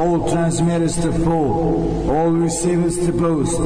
[0.00, 3.60] all transmitters to full, all receivers to boost.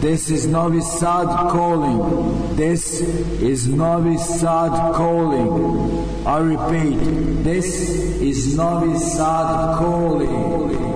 [0.00, 2.54] This is Novi Sad calling.
[2.54, 6.26] This is Novi Sad calling.
[6.26, 6.98] I repeat,
[7.42, 7.66] this
[8.20, 10.93] is Novi Sad calling.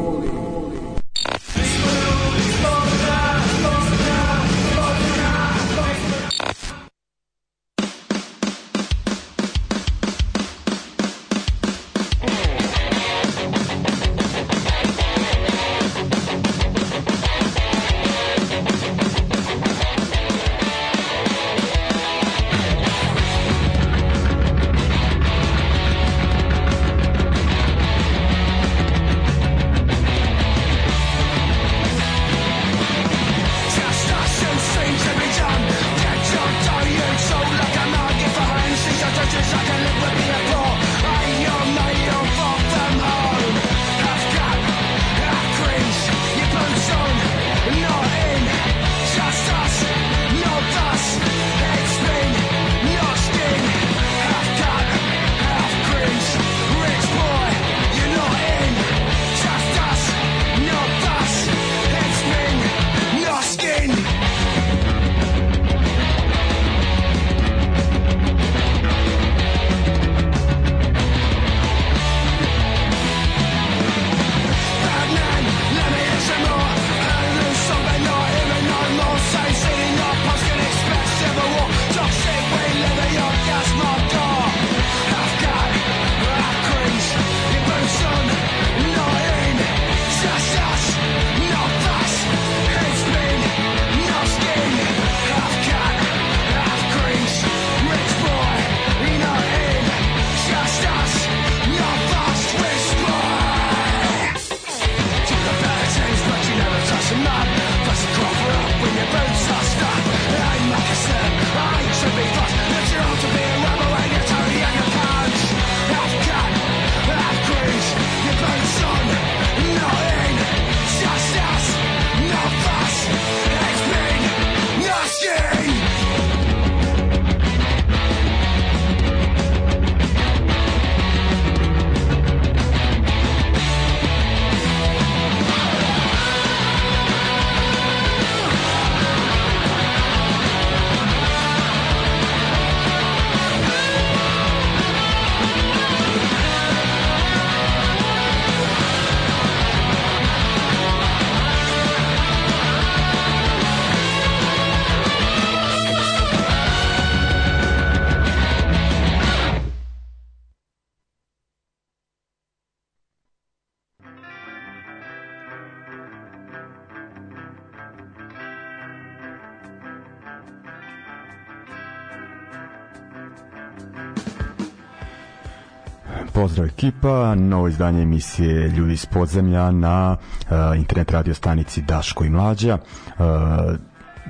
[176.79, 182.79] Ekipa, novo izdanje emisije Ljudi iz podzemlja na uh, internet radio stanici Daško i Mlađa.
[183.09, 183.25] Uh,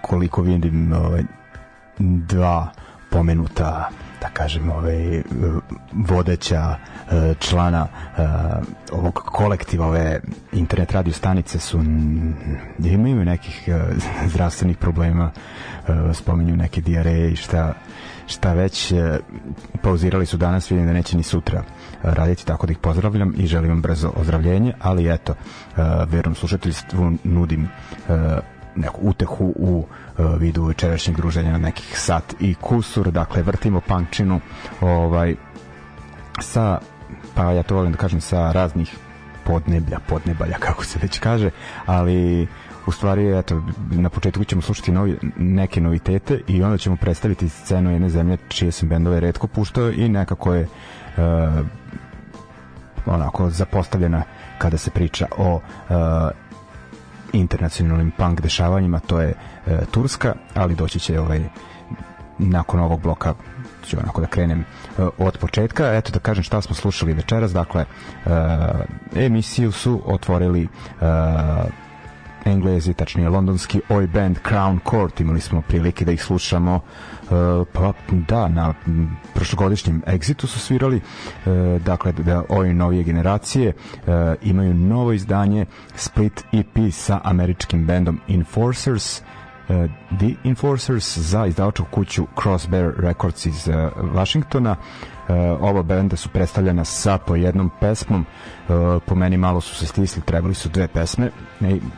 [0.03, 0.99] koliko vidim uh,
[1.99, 2.69] dva
[3.11, 3.89] pomenuta
[4.21, 5.23] da kažem ove
[5.93, 6.77] vodeća
[7.41, 7.87] člana
[8.93, 10.21] ovog kolektiva ove
[10.53, 11.79] internet radio stanice su
[12.79, 13.69] imaju nekih
[14.27, 15.31] zdravstvenih problema
[16.13, 17.75] spominju neke diareje i šta
[18.27, 18.93] šta već
[19.83, 21.63] pauzirali su danas vidim da neće ni sutra
[22.03, 25.77] raditi, tako da ih pozdravljam i želim vam brzo ozdravljenje, ali eto, uh,
[26.07, 28.15] verom slušateljstvu nudim uh,
[28.77, 29.79] neku utehu u
[30.19, 34.41] uh, vidu večerašnjeg druženja na nekih sat i kusur, dakle vrtimo pankčinu
[34.81, 35.35] ovaj,
[36.41, 36.79] sa,
[37.35, 38.97] pa ja to volim da kažem, sa raznih
[39.45, 41.51] podneblja, podnebalja, kako se već kaže,
[41.87, 42.47] ali
[42.87, 47.91] u stvari, eto, na početku ćemo slušati novi, neke novitete i onda ćemo predstaviti scenu
[47.91, 51.67] jedne zemlje čije sam bendove redko puštao i nekako je uh,
[53.09, 54.23] onako zapostavljena
[54.59, 55.97] kada se priča o uh,
[57.33, 59.35] internacionalnim punk dešavanjima, to je
[59.67, 61.41] uh, Turska, ali doći će ovaj
[62.39, 63.35] nakon ovog bloka
[63.87, 64.65] ću onako da krenem
[64.99, 65.97] uh, od početka.
[65.97, 67.53] Eto da kažem šta smo slušali večeras.
[67.53, 67.85] Dakle,
[69.17, 70.69] emisiju su otvorili
[72.45, 77.31] Englezi, tačnije londonski oi band Crown Court, imali smo prilike da ih slušamo uh,
[77.73, 78.75] pa da, na
[79.35, 81.53] prošlogodišnjem Exitu su svirali uh,
[81.83, 84.05] dakle da ove novije generacije uh,
[84.43, 89.23] imaju novo izdanje Split EP sa američkim bandom Enforcers
[90.19, 93.69] The Enforcers za izdavačku kuću Crossbear Records iz
[94.15, 94.71] Washingtona.
[94.71, 95.18] Uh,
[95.61, 98.27] oba benda su predstavljena sa po jednom pesmom.
[98.69, 101.31] Uh, po meni malo su se stisli, trebali su dve pesme,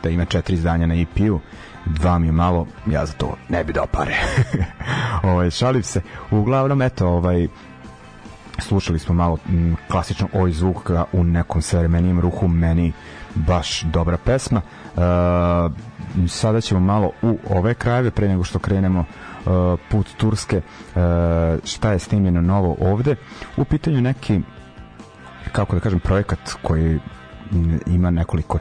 [0.03, 1.39] da ima četiri izdanja na EP-u
[1.85, 4.15] dva mi je malo, ja za to ne bi dao pare.
[5.31, 6.01] ovaj, šalim se.
[6.31, 7.47] Uglavnom, eto, ovaj,
[8.59, 12.93] slušali smo malo m, klasično oj zvuk u nekom savremenijem ruhu, meni
[13.35, 14.61] baš dobra pesma.
[14.95, 15.01] Uh,
[16.29, 19.05] sada ćemo malo u ove krajeve pre nego što krenemo
[19.89, 21.01] put Turske uh,
[21.63, 23.15] šta je snimljeno novo ovde.
[23.57, 24.41] U pitanju neki
[25.51, 26.99] kako da kažem projekat koji
[27.87, 28.59] ima nekoliko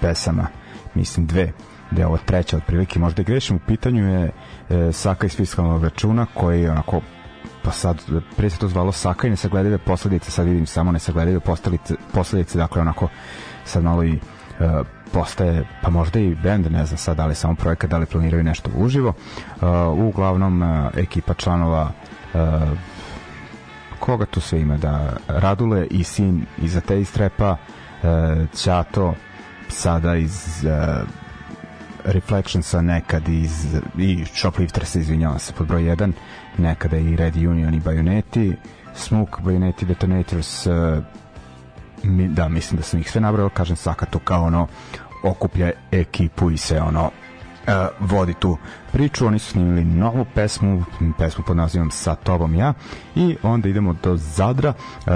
[0.00, 0.46] pesama
[0.94, 1.52] mislim dve
[1.90, 4.30] da je ovo treća otprilike možda i grešim u pitanju je
[4.68, 7.00] e, Saka iz fiskalnog računa koji onako
[7.62, 8.02] pa sad
[8.36, 12.82] pre se to zvalo Saka i nesagledive posledice sad vidim samo nesagledive posledice, posledice dakle
[12.82, 13.08] onako
[13.64, 14.18] sad malo i e,
[15.12, 18.44] postaje, pa možda i band, ne znam sad da li samo projekat, da li planiraju
[18.44, 19.08] nešto uživo.
[19.08, 19.68] Uh,
[20.08, 21.92] uglavnom, uh, ekipa članova
[22.34, 22.40] uh,
[23.98, 27.50] koga tu sve ima, da Radule i sin iz Ateist Repa,
[28.02, 28.08] uh,
[28.54, 29.14] Ćato,
[29.68, 31.08] sada iz uh,
[32.04, 33.66] Reflectionsa, nekad iz
[33.98, 36.12] i Shopliftersa, izvinjavam se, pod broj 1,
[36.58, 38.54] nekada i Red Union i Bayoneti,
[38.94, 40.74] Smoke, Bayoneti, Detonators, uh,
[42.02, 44.66] mi, da, mislim da sam ih sve nabrao, kažem Sakato kao ono
[45.22, 47.10] okuplja ekipu i se ono
[47.66, 48.56] uh, vodi tu
[48.92, 49.26] priču.
[49.26, 50.84] Oni su snimili novu pesmu,
[51.18, 52.72] pesmu pod nazivom Sa tobom ja.
[53.14, 55.12] I onda idemo do Zadra, uh,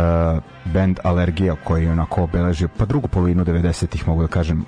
[0.65, 4.65] band Alergija koji je onako obeležio pa drugu polovinu 90-ih mogu da kažem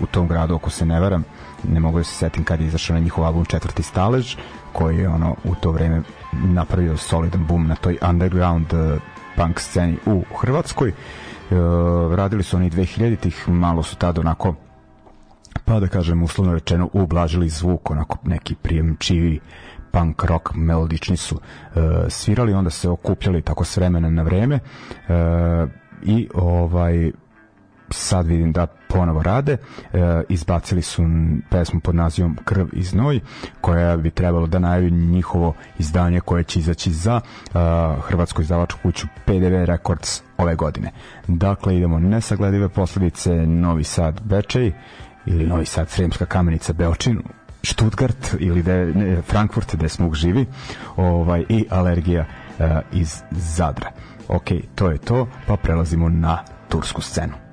[0.00, 1.24] u tom gradu ako se ne varam.
[1.68, 4.36] Ne mogu da se setim kad je izašao na njihov album Četvrti stalež
[4.72, 9.02] koji je ono u to vreme napravio solidan boom na toj underground uh,
[9.36, 10.88] punk sceni u Hrvatskoj.
[10.88, 10.94] uh,
[12.16, 14.54] radili su oni 2000-ih malo su tada onako
[15.64, 19.40] pa da kažem uslovno rečeno ublažili zvuk onako neki prijemčivi
[19.90, 25.70] punk rock melodični su uh, svirali onda se okupljali tako s vremena na vreme uh,
[26.02, 27.10] i ovaj
[27.90, 29.52] sad vidim da ponovo rade.
[29.52, 31.02] E, izbacili su
[31.50, 33.20] pesmu pod nazivom Krv i znoj
[33.60, 37.58] koja bi trebalo da najavi njihovo izdanje koje će izaći za e,
[38.02, 40.90] hrvatsku izdavačku kuću PDV Records ove godine.
[41.26, 43.46] Dakle idemo nesagledive posledice.
[43.46, 44.72] Novi Sad Bečej
[45.26, 47.22] ili Novi Sad Sremska kamenica Beočin
[47.62, 50.46] Stuttgart ili de, ne, Frankfurt gde Smug živi
[50.96, 52.24] ovaj, i alergija
[52.58, 53.90] uh, iz Zadra.
[54.28, 57.49] Ok, to je to pa prelazimo na tursku scenu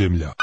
[0.00, 0.39] podzemlja.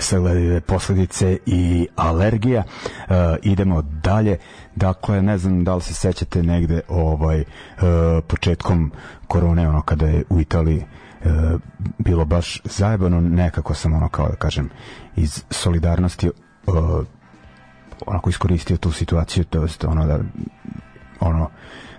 [0.00, 2.62] Nesagledive posledice i alergija.
[2.64, 4.38] Uh, idemo dalje.
[4.76, 7.44] Dakle, ne znam da li se sećate negde ovaj uh,
[8.26, 8.92] početkom
[9.26, 10.84] korone, ono kada je u Italiji
[11.24, 11.30] uh,
[11.98, 14.70] bilo baš zajebano, nekako sam ono kao da kažem
[15.16, 16.30] iz solidarnosti
[16.66, 16.74] uh,
[18.06, 20.18] onako iskoristio tu situaciju, to jest ono da
[21.20, 21.50] ono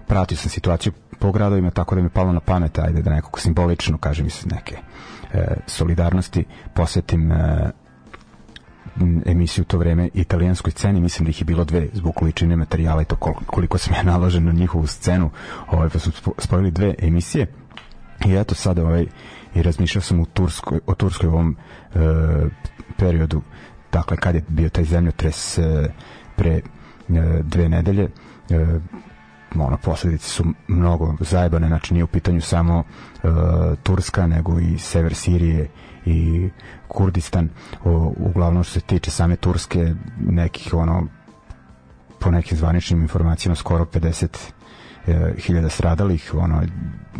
[0.08, 3.40] pratio sam situaciju po gradovima tako da mi je palo na pamet ajde da nekako
[3.40, 4.78] simbolično kažem iz neke
[5.34, 7.72] e, solidarnosti posvetim e,
[9.26, 13.02] emisiju u to vreme italijanskoj sceni, mislim da ih je bilo dve zbog količine materijala
[13.02, 15.30] i to koliko sam ja naložen na njihovu scenu,
[15.68, 17.48] ovaj, pa su spojili dve emisije.
[18.26, 19.06] I eto sada ovaj,
[19.56, 21.56] i razmišljao sam u Turskoj, o Turskoj u ovom
[21.94, 21.98] e,
[22.98, 23.42] periodu.
[23.92, 25.94] Dakle kad je bio taj zemljotres e,
[26.36, 26.62] pre e,
[27.44, 28.10] dve nedelje
[28.50, 28.80] e,
[29.60, 32.78] ono, posledice su mnogo zajebane, znači nije u pitanju samo
[33.24, 33.32] uh,
[33.84, 35.70] Turska, nego i sever Sirije
[36.06, 36.50] i
[36.88, 37.50] Kurdistan.
[37.84, 41.08] O, uglavnom što se tiče same Turske, nekih ono
[42.20, 44.52] po nekim zvaničnim informacijama skoro 50
[45.08, 46.62] e, hiljada stradalih, ono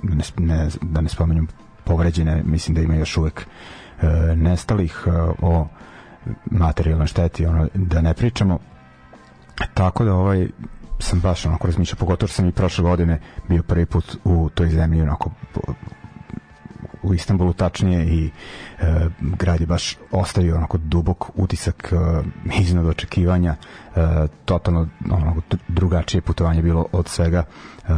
[0.04, 1.48] ne, ne, da ne spomenjem
[1.84, 5.12] povređene, mislim da ima još uvek e, nestalih e,
[5.42, 5.68] o
[6.46, 8.60] materijalnoj šteti, ono da ne pričamo.
[9.74, 10.48] Tako da ovaj
[11.00, 13.20] sam baš onako razmišljao, pogotovo što sam i prošle godine
[13.50, 15.32] bio prvi put u toj zemlji onako
[17.04, 18.30] u Istanbulu tačnije i
[18.80, 18.84] e,
[19.20, 22.22] grad je baš ostavio onako dubok utisak e,
[22.60, 23.56] iznad očekivanja
[23.96, 24.00] e,
[24.46, 27.44] totalno onako drugačije putovanje bilo od svega
[27.80, 27.92] e,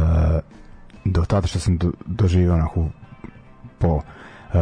[1.04, 2.86] do tada što sam do, doživio onako
[3.78, 4.00] po
[4.52, 4.58] e,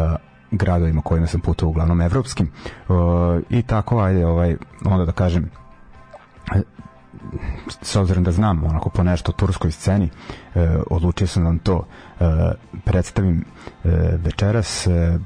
[0.50, 2.46] gradovima kojima sam putovao uglavnom evropskim.
[2.46, 2.92] E,
[3.50, 5.50] i tako ajde ovaj onda da kažem
[7.82, 10.10] s obzirom da znam onako po nešto o turskoj sceni
[10.54, 11.86] e, odlučio sam da vam to
[12.20, 12.24] e,
[12.84, 13.44] predstavim
[13.84, 13.88] e,
[14.24, 14.86] večeras.
[14.86, 15.18] E,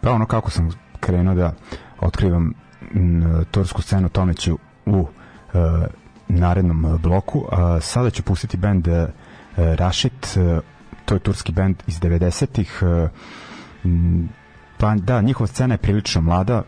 [0.00, 1.52] pa ono kako sam krenuo da
[2.00, 2.52] otkrivam
[2.94, 5.06] m, tursku scenu tome ću u
[5.54, 5.58] e,
[6.28, 7.44] narednom bloku.
[7.52, 9.06] A sada ću pustiti band e,
[9.56, 10.60] Rashid e,
[11.04, 13.08] to je turski band iz 90-ih e,
[14.80, 16.62] Pa da, njihova scena je prilično mlada.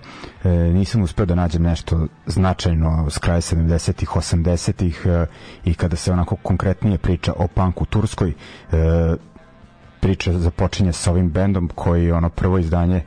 [0.44, 5.26] E, nisam uspeo da nađem nešto značajno s kraja 70-ih, 80-ih e,
[5.64, 8.34] i kada se onako konkretnije priča o punku Turskoj, e,
[10.00, 13.02] priča započinje sa ovim bendom koji ono prvo izdanje e,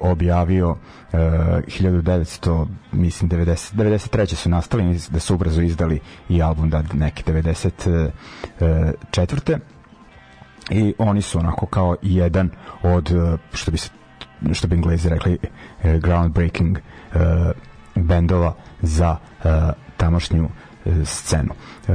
[0.00, 0.76] objavio uh,
[1.12, 9.58] 1900 mislim 90 93 su nastali da su ubrzo izdali i album da neke 94
[10.70, 12.50] i oni su onako kao jedan
[12.82, 13.12] od
[13.52, 13.90] što bi se
[14.52, 17.20] što bi englezi rekli uh, groundbreaking uh,
[17.96, 19.50] bendova za uh,
[19.96, 20.44] tamošnju
[20.84, 21.50] uh, scenu.
[21.88, 21.94] Uh,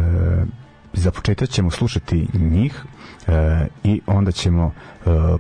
[0.94, 2.84] za početak ćemo slušati njih
[3.28, 3.34] uh,
[3.84, 4.72] i onda ćemo uh,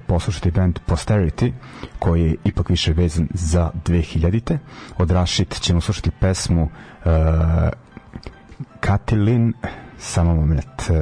[0.07, 1.51] poslušati band Posterity
[1.99, 4.57] koji je ipak više vezan za 2000-te.
[4.97, 7.11] Od Rashid ćemo slušati pesmu uh,
[8.79, 9.53] Katilin
[9.97, 10.97] samo moment uh,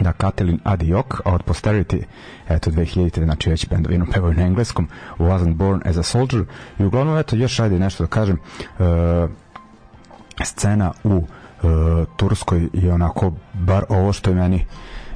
[0.00, 2.02] da Katalin Adiok, od Posterity,
[2.48, 3.24] eto 2000.
[3.24, 4.88] znači već bendovinu pevaju na engleskom,
[5.18, 6.44] Wasn't Born as a Soldier,
[6.78, 8.38] i uglavnom, eto, još ajde nešto da kažem,
[8.78, 9.30] uh,
[10.44, 11.24] scena u uh,
[12.16, 14.64] Turskoj je onako, bar ovo što je meni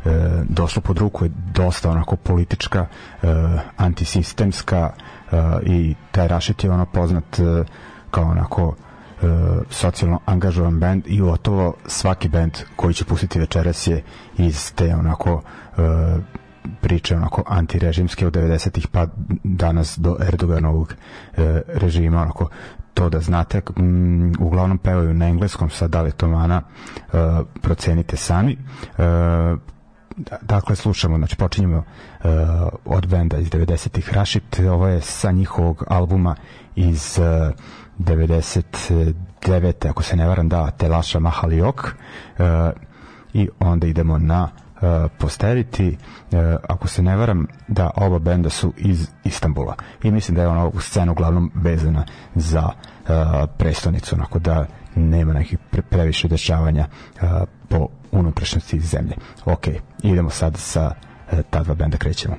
[0.04, 0.12] uh,
[0.48, 2.86] došlo pod ruku je dosta onako politička,
[3.22, 3.28] uh,
[3.76, 7.66] antisistemska uh, i taj Rašit je ono poznat uh,
[8.10, 8.89] kao onako E,
[9.70, 14.02] socijalno angažovan band i gotovo svaki band koji će pustiti večeras je
[14.38, 15.42] iz te onako
[15.76, 15.82] e,
[16.80, 19.06] priče onako antirežimske od 90-ih pa
[19.44, 20.94] danas do Erdoganovog
[21.36, 22.48] e, režima onako
[22.94, 23.60] to da znate.
[23.76, 27.16] M, uglavnom pevaju na engleskom sad da li to mana e,
[27.62, 28.52] procenite sami.
[28.52, 29.70] E,
[30.42, 32.30] dakle slušamo znači počinjemo uh,
[32.84, 36.36] od benda iz 90-ih Rashid ovo je sa njihovog albuma
[36.76, 37.18] iz
[38.00, 39.88] 99.
[39.88, 42.44] ako se ne varam da Telaša Mahaliok uh,
[43.32, 44.50] i onda idemo na uh,
[45.18, 45.96] Posterity uh,
[46.68, 50.66] ako se ne varam da oba benda su iz Istambula i mislim da je ona
[50.66, 52.70] u scenu uglavnom vezana za uh,
[53.58, 57.20] prestonicu onako da nema nekih pre, previše dešavanja uh,
[57.68, 59.66] po unutrašnjosti zemlje ok,
[60.02, 60.94] idemo sad sa
[61.32, 62.36] uh, ta dva benda krećemo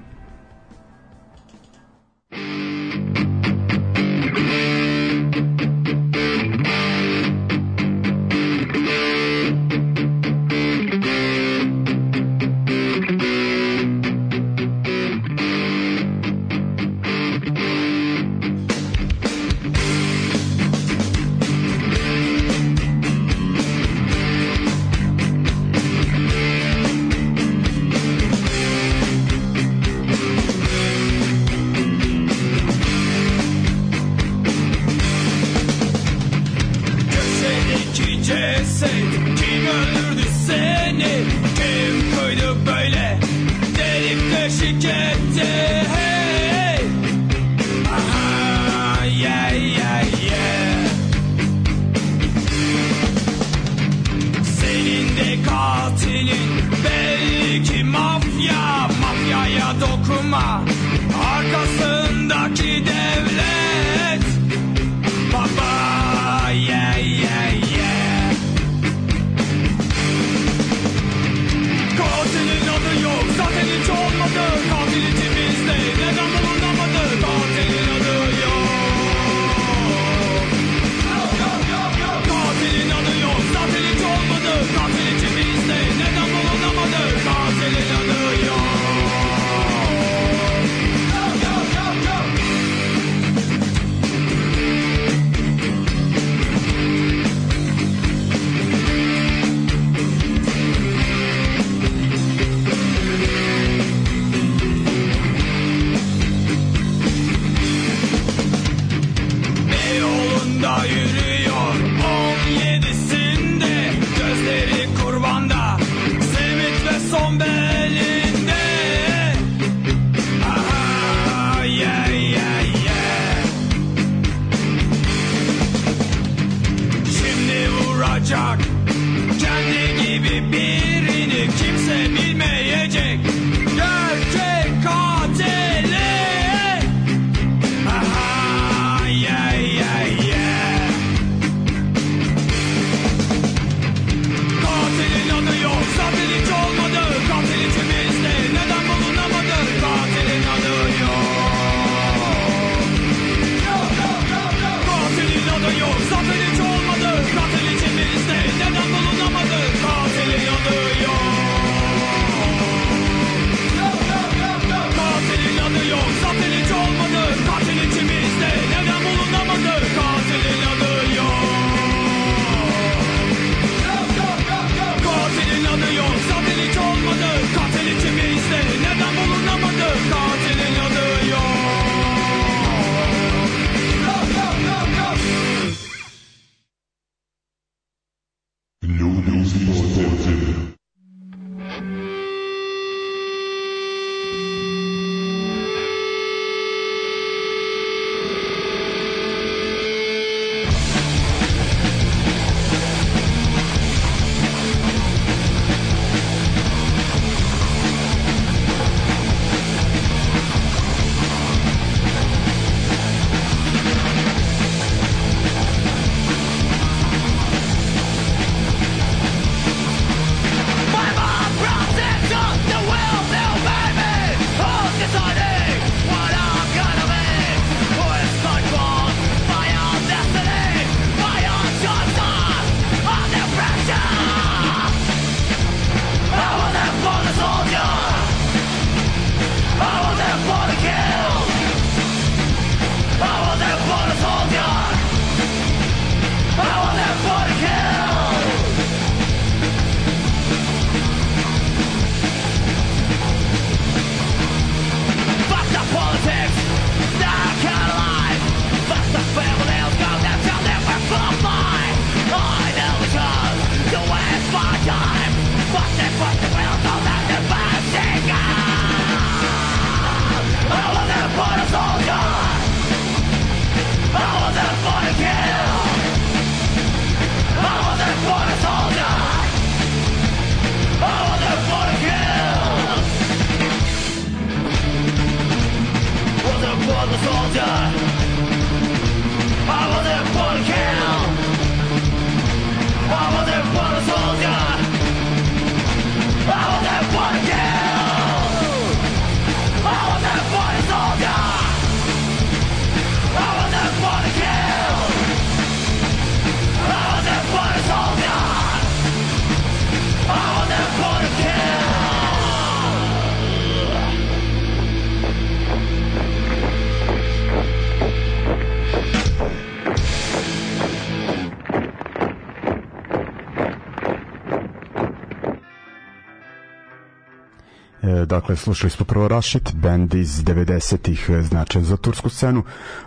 [328.51, 332.63] dakle, slušali smo prvo Rashid, band iz 90-ih, e, značajan za tursku scenu.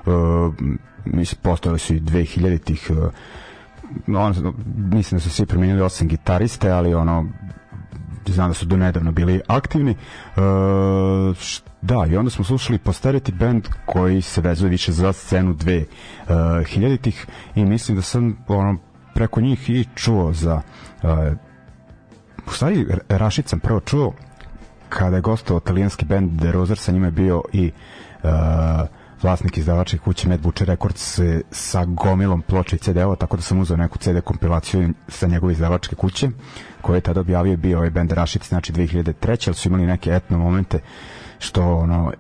[0.07, 0.55] Uh,
[1.05, 6.95] mislim, postojali su i 2000-ih, uh, on, mislim da su svi promenili osam gitariste, ali
[6.95, 7.29] ono,
[8.27, 9.91] znam da su do nedavno bili aktivni.
[9.91, 11.37] Uh,
[11.83, 17.57] da, i onda smo slušali Posterity Band koji se vezuje više za scenu 2000-ih uh,
[17.57, 18.79] i mislim da sam ono,
[19.15, 20.61] preko njih i čuo za
[21.03, 21.11] uh,
[22.47, 24.13] u stvari Rašid sam prvo čuo
[24.95, 27.71] kada je gostovao talijanski band The Roser, sa njima je bio i
[28.23, 28.31] uh,
[29.23, 33.77] vlasnik izdavačke kuće Mad Butcher Records sa gomilom ploča i CD-ova, tako da sam uzeo
[33.77, 36.29] neku CD kompilaciju sa njegove izdavačke kuće,
[36.81, 39.49] koje je tada objavio bio ovaj band Rašic, znači 2003.
[39.49, 40.81] ali su imali neke etno momente
[41.39, 42.13] što ono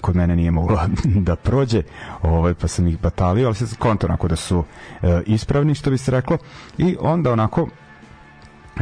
[0.00, 0.80] kod mene nije moglo
[1.26, 1.82] da prođe,
[2.22, 4.64] ovaj, pa sam ih batalio, ali se konto onako da su
[5.02, 6.38] e, ispravni, što bi se reklo,
[6.78, 7.68] i onda onako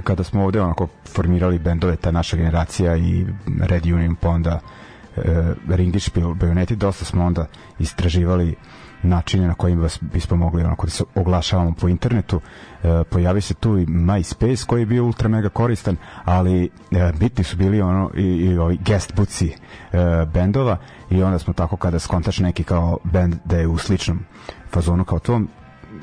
[0.01, 3.27] kada smo ovde onako formirali bendove ta naša generacija i
[3.61, 4.61] Red Union pa onda
[5.17, 7.47] e, Ringišpil, Bajoneti dosta smo onda
[7.79, 8.55] istraživali
[9.03, 12.41] načine na kojim vas bismo mogli onako da se oglašavamo po internetu.
[12.83, 17.45] E, pojavi se tu i MySpace koji je bio ultra mega koristan ali e, bitni
[17.45, 19.57] su bili ono i, i ovi guest buci e,
[20.35, 20.77] bendova
[21.11, 24.21] i onda smo tako kada skontaš neki kao bend da je u sličnom
[24.71, 25.49] fazonu kao tom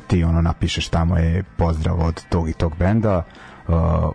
[0.08, 3.24] ti ono napišeš tamo je pozdrav od tog i tog benda
[3.70, 4.12] uh,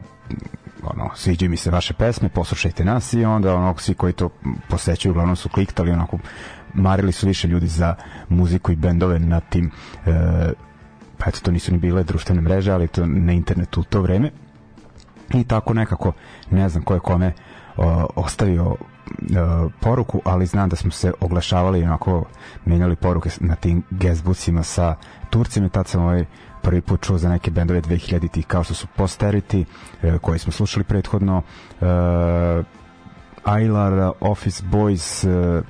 [0.82, 4.28] ono, sviđaju mi se vaše pesme, poslušajte nas i onda ono, svi koji to
[4.68, 6.18] posećaju uglavnom su kliktali, onako
[6.74, 7.94] marili su više ljudi za
[8.28, 9.70] muziku i bendove na tim
[10.06, 10.12] uh,
[11.18, 14.30] pa eto to nisu ni bile društvene mreže, ali to na internetu u to vreme.
[15.34, 16.12] I tako nekako
[16.50, 17.32] ne znam ko je kome
[17.76, 17.84] uh,
[18.16, 18.76] ostavio uh,
[19.80, 22.24] poruku, ali znam da smo se oglašavali i onako
[22.64, 24.96] menjali poruke na tim guestboocima sa
[25.30, 26.24] Turcima i tad sam ovaj
[26.64, 29.64] prvi put čuo za neke bendove 2000-ih kao što su Posterity,
[30.02, 31.42] e, koji smo slušali prethodno,
[31.80, 31.84] e,
[33.44, 35.62] Aylar, Office Boys e,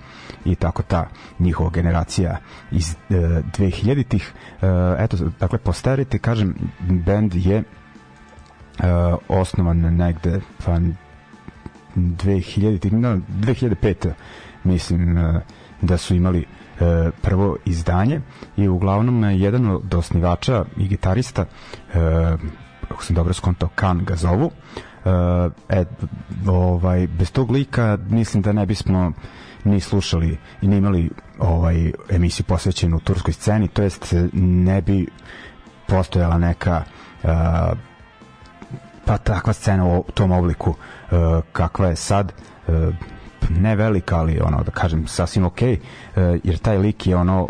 [0.44, 2.36] i tako ta njihova generacija
[2.70, 3.14] iz e,
[3.58, 4.32] 2000-ih.
[4.62, 4.66] E,
[4.98, 7.64] eto, dakle, Posterity, kažem, band je e,
[9.28, 10.78] osnovan negde pa
[11.96, 14.12] 2000 no, 2005
[14.64, 15.40] mislim e,
[15.82, 16.46] da su imali
[17.22, 18.20] prvo izdanje
[18.56, 21.98] i uglavnom jedan od osnivača i gitarista e,
[22.90, 24.50] ako sam dobro skontao Kan ga zovu.
[25.04, 25.10] E,
[25.70, 25.84] e,
[26.46, 29.12] ovaj, bez tog lika mislim da ne bismo
[29.64, 35.06] ni slušali i ne imali ovaj emisiju posvećenu turskoj sceni, to jest ne bi
[35.86, 36.82] postojala neka
[39.04, 40.74] pa takva scena u tom obliku
[41.52, 42.32] kakva je sad
[43.48, 45.78] ne velika, ali ono da kažem sasvim ok, e,
[46.44, 47.48] jer taj lik je ono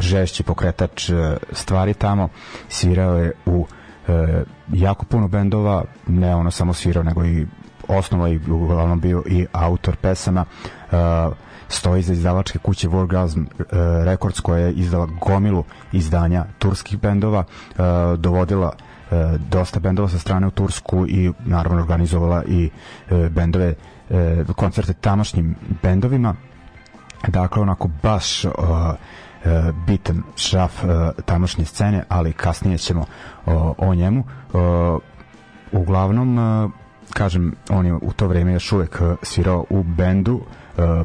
[0.00, 2.28] žešći pokretač e, stvari tamo,
[2.68, 3.66] svirao je u
[4.08, 7.46] e, jako puno bendova, ne ono samo svirao, nego i
[7.88, 10.44] osnova i uglavnom bio i autor pesama.
[11.68, 13.44] Stoji za izdavačke kuće Wargasm
[14.04, 17.44] Records koja je izdala gomilu izdanja turskih bendova.
[18.16, 18.72] Dovodila
[19.38, 22.70] dosta bendova sa strane u Tursku i naravno organizovala i
[23.30, 23.74] bendove
[24.10, 26.34] e, koncerte tamošnjim bendovima.
[27.28, 28.94] Dakle onako baš uh, uh,
[29.86, 30.90] bitan šraf uh,
[31.24, 34.24] tamošnje scene ali kasnije ćemo uh, o njemu.
[35.72, 36.70] Uglavnom uh,
[37.12, 40.40] kažem on je u to vreme još uvek svirao u bendu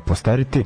[0.06, 0.64] Posterity,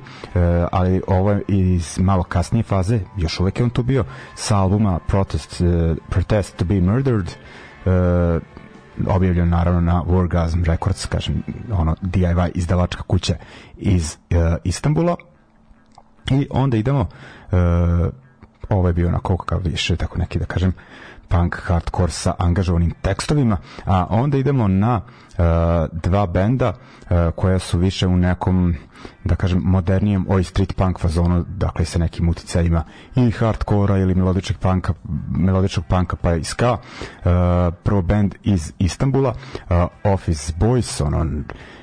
[0.71, 4.99] ali ovo je iz malo kasnije faze, još uvek je on tu bio, sa albuma
[5.07, 5.61] Protest,
[6.09, 7.31] Protest to be Murdered,
[9.07, 13.35] objavljen naravno na Wargasm Records, kažem, ono DIY izdavačka kuća
[13.77, 15.15] iz uh, Istanbula.
[16.31, 17.59] I onda idemo uh,
[18.69, 20.73] ovo je bio onako kakav više, tako neki da kažem,
[21.29, 25.43] punk hardcore sa angažovanim tekstovima, a onda idemo na uh,
[25.93, 28.75] dva benda uh, koja su više u nekom
[29.23, 32.83] da kažem modernijem oj street punk fazonu, dakle sa nekim uticajima
[33.15, 34.93] i hardkora ili melodičnog panka,
[35.29, 36.71] melodičnog panka pa i ska.
[36.71, 36.79] Uh,
[37.83, 41.25] prvo band iz Istambula, uh, Office Boys, ono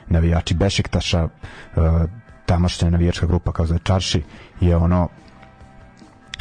[0.08, 1.82] navijači Bešiktaša, uh,
[2.46, 4.22] tamošnja navijačka grupa kao za Čarši
[4.60, 5.08] je ono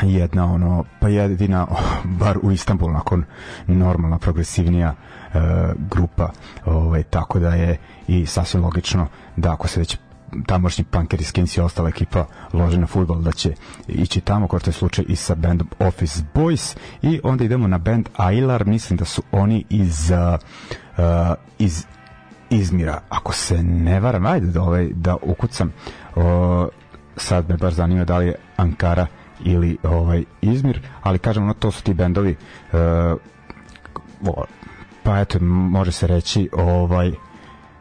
[0.03, 1.67] jedna ono pa jedina
[2.19, 3.23] bar u Istanbulu nakon
[3.67, 4.93] normalna progresivnija
[5.34, 5.39] e,
[5.77, 6.29] grupa
[6.65, 7.77] ovaj tako da je
[8.08, 9.97] i sasvim logično da ako se već
[10.45, 13.53] tamošnji punkeri Skins i ostala ekipa lože na futbol da će
[13.88, 16.77] ići tamo kao što je slučaj i sa bandom Office Boys.
[17.01, 18.65] I onda idemo na band Ailar.
[18.65, 21.03] Mislim da su oni iz uh,
[21.60, 21.86] iz
[22.49, 24.25] Izmira ako se ne varam.
[24.25, 25.73] Ajde da, ovaj, da ukucam.
[26.15, 26.23] Uh,
[27.17, 29.08] sad me baš zanima da li je Ankara
[29.43, 32.36] ili ovaj Izmir, ali kažem ono to su ti bendovi
[32.74, 34.39] uh,
[35.04, 37.12] pa eto može se reći ovaj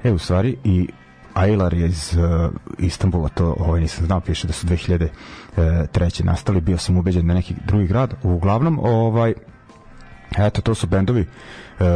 [0.05, 0.89] e u stvari i
[1.35, 6.21] Ailar je iz uh, Istanbula, to ovaj, nisam znao, piše da su 2003.
[6.21, 8.15] E, nastali, bio sam ubeđen na neki drugi grad.
[8.23, 9.35] Uglavnom, ovaj,
[10.39, 11.87] eto, to su bendovi uh,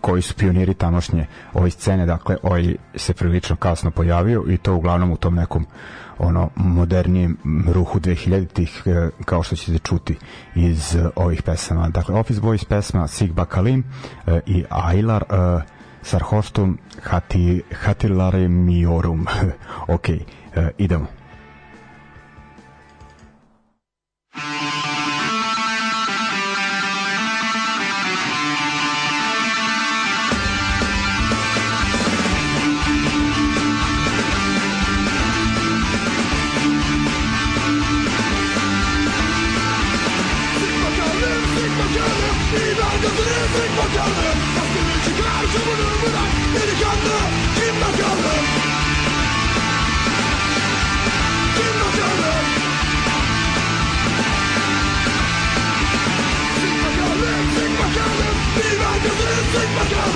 [0.00, 5.10] koji su pioniri tamošnje ove scene, dakle, ovaj se prilično kasno pojavio i to uglavnom
[5.10, 5.66] u tom nekom
[6.18, 7.36] ono modernijem
[7.74, 8.82] ruhu 2000-ih
[9.24, 10.16] kao što ćete čuti
[10.54, 11.88] iz ovih pesama.
[11.88, 13.84] Dakle, Office Boys pesma Sigba Kalim
[14.46, 15.24] i Ailar
[16.02, 19.26] Sarhostum hati, hatilare miorum.
[19.96, 20.08] ok,
[20.78, 21.06] idemo.
[59.88, 60.15] Podzemlja.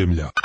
[0.00, 0.39] film-là.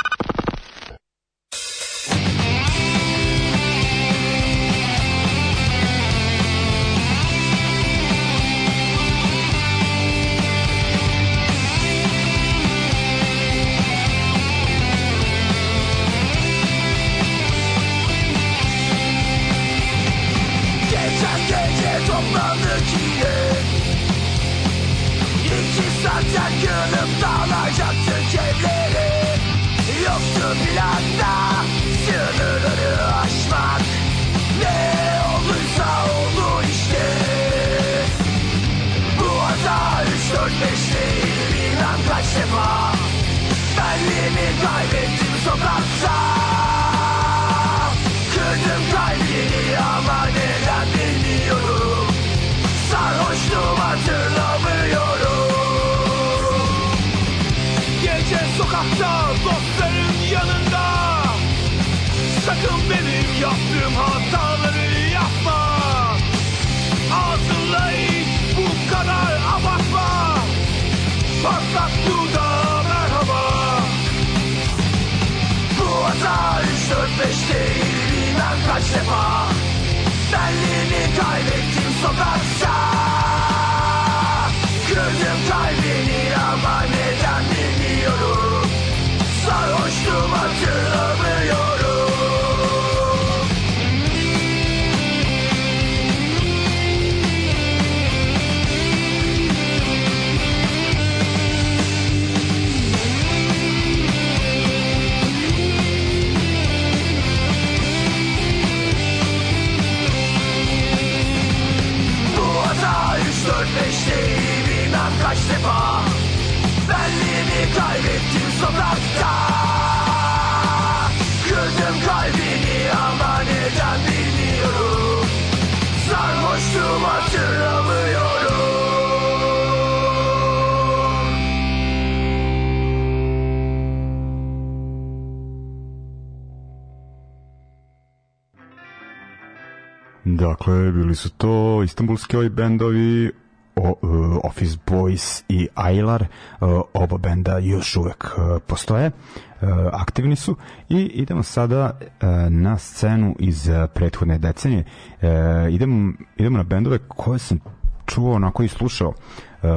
[140.65, 143.31] Dakle, bili su to istanbulski ovi bendovi
[143.75, 146.25] o, uh, Office Boys i Aylar,
[146.61, 150.55] uh, oba benda još uvek uh, postoje, uh, aktivni su
[150.89, 154.83] i idemo sada uh, na scenu iz uh, prethodne decenije.
[155.21, 155.27] Uh,
[155.73, 157.59] idemo, idemo na bendove koje sam
[158.05, 159.69] čuo, onako i slušao uh,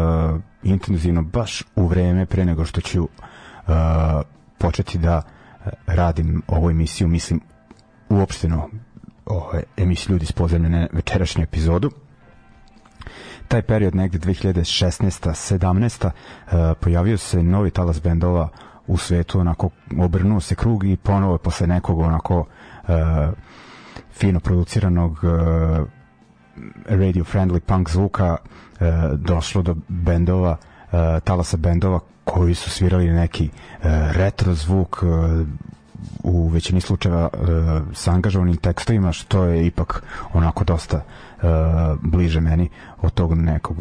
[0.63, 3.09] intenzivno baš u vreme pre nego što ću uh,
[4.59, 5.23] početi da
[5.87, 7.41] radim ovu emisiju, mislim
[8.09, 8.69] uopšteno
[9.29, 11.91] ove emisiju ljudi s podzemljene večerašnju epizodu
[13.49, 15.31] taj period negde 2016.
[15.57, 16.07] 17.
[16.07, 18.49] Uh, pojavio se novi talas bendova
[18.87, 22.89] u svetu, onako obrnuo se krug i ponovo posle nekog onako uh,
[24.13, 25.87] fino produciranog uh,
[26.87, 28.87] radio friendly punk zvuka uh,
[29.19, 35.09] došlo do bendova uh, talasa bendova koji su svirali neki uh, retro zvuk uh,
[36.23, 37.49] u većini slučajeva uh,
[37.95, 41.43] sa angažovanim tekstovima što je ipak onako dosta uh,
[42.03, 42.69] bliže meni
[43.03, 43.77] od tog nekog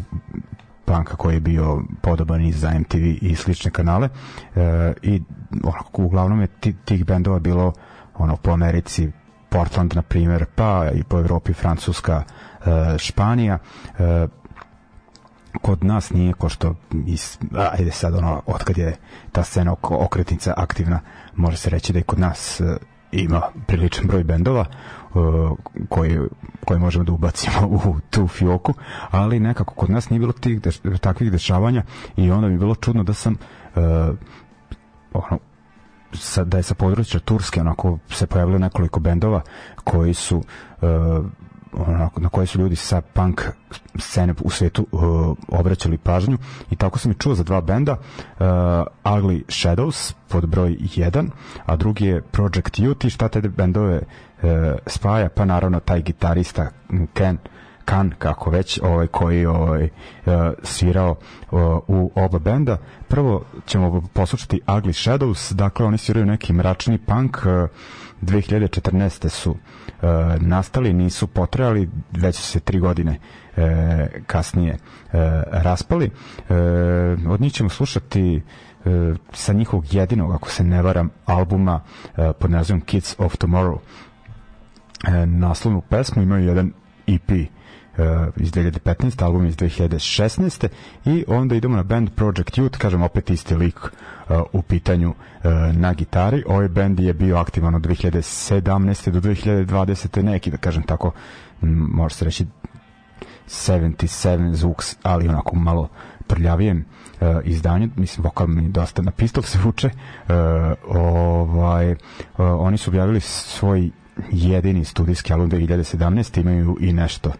[0.84, 4.08] panka koji je bio podoban i za MTV i slične kanale.
[4.08, 4.62] Uh,
[5.02, 5.22] i
[5.64, 6.48] onako, uglavnom je
[6.84, 7.72] tih bendova bilo
[8.14, 9.10] ono po Americi
[9.48, 12.66] Portland na primjer pa i po Evropi Francuska uh,
[12.98, 13.58] Španija.
[13.98, 14.30] Uh,
[15.68, 16.74] kod nas nije ko što
[17.06, 17.38] iz,
[17.72, 18.96] ajde sad ono otkad je
[19.32, 21.00] ta scena okretnica aktivna
[21.36, 22.76] može se reći da i kod nas uh,
[23.12, 24.64] ima priličan broj bendova
[25.14, 26.18] uh, koji,
[26.64, 28.74] koji možemo da ubacimo u tu fioku,
[29.10, 31.82] ali nekako kod nas nije bilo tih deš, takvih dešavanja
[32.16, 33.82] i onda mi je bilo čudno da sam uh,
[35.12, 35.38] ono,
[36.12, 39.42] sa, da je sa područja Turske onako se pojavilo nekoliko bendova
[39.84, 41.26] koji su uh,
[41.86, 43.42] onako, na koje su ljudi sa punk
[43.98, 45.02] scene u svetu uh,
[45.48, 46.38] obraćali pažnju
[46.70, 48.46] i tako sam i čuo za dva benda uh,
[49.04, 51.28] Ugly Shadows pod broj 1
[51.66, 54.48] a drugi je Project Youth i šta te bendove uh,
[54.86, 56.70] spaja pa naravno taj gitarista
[57.14, 57.38] Ken
[57.88, 62.76] Kan, kako već, ovaj, koji ovaj, uh, svirao uh, u oba benda.
[63.08, 67.68] Prvo ćemo poslušati Ugly Shadows, dakle oni sviraju neki mračni punk, uh,
[68.22, 69.28] 2014.
[69.28, 69.56] su
[70.02, 70.06] e,
[70.40, 73.18] nastali, nisu potrajali, već su se tri godine
[73.56, 74.78] e, kasnije e,
[75.46, 76.10] raspali.
[76.48, 76.54] E,
[77.28, 78.40] od njih ćemo slušati e,
[79.32, 81.80] sa njihovog jedinog, ako se ne varam, albuma
[82.16, 83.78] e, pod nazivom Kids of Tomorrow.
[85.06, 86.72] E, naslovnu pesmu imaju jedan
[87.06, 87.48] EP
[88.36, 89.24] iz 2015.
[89.24, 90.68] album iz 2016.
[91.04, 95.50] i onda idemo na band Project Youth, kažem opet isti lik uh, u pitanju uh,
[95.76, 96.44] na gitari.
[96.46, 99.10] Ovaj band je bio aktivan od 2017.
[99.10, 100.22] do 2020.
[100.22, 101.12] neki, da kažem tako,
[101.60, 102.46] može se reći
[103.46, 105.88] 77 zvuk, ali onako malo
[106.26, 106.84] prljavijem
[107.20, 109.90] uh, izdanje, mislim vokal mi dosta na pistol se vuče
[110.28, 110.34] uh,
[110.88, 111.98] ovaj, uh,
[112.38, 113.90] oni su objavili svoj
[114.30, 117.32] jedini studijski album 2017 imaju i nešto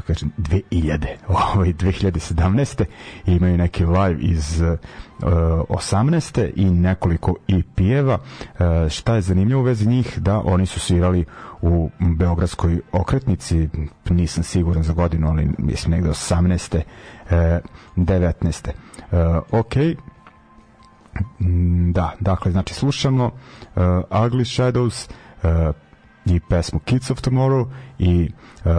[0.00, 2.84] kako kažem 2000 ovaj 2017
[3.26, 4.78] i imaju neki live iz uh,
[5.20, 6.50] 18.
[6.56, 11.24] i nekoliko EP-eva uh, šta je zanimljivo u vezi njih da oni su svirali
[11.62, 13.68] u beogradskoj okretnici
[14.10, 16.76] nisam siguran za godinu ali mislim negde 18.
[16.76, 17.32] Uh,
[17.96, 18.70] 19.
[19.12, 19.74] Uh, ok
[21.92, 23.32] da, dakle, znači slušamo uh,
[24.10, 25.08] Ugly Shadows
[25.42, 25.74] uh,
[26.24, 27.66] i pesmu Kids of Tomorrow
[27.98, 28.30] i
[28.64, 28.70] uh,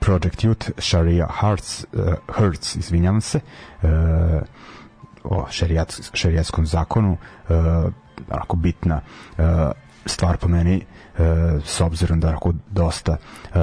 [0.00, 3.40] Project Youth Sharia Hearts, uh, Hearts izvinjavam se
[3.82, 3.88] uh,
[5.24, 7.56] o šerijat, šerijatskom zakonu uh,
[8.30, 9.00] onako bitna
[9.38, 9.44] uh,
[10.06, 10.76] stvar po meni
[11.18, 11.24] uh,
[11.64, 13.16] s obzirom da onako dosta
[13.54, 13.60] uh,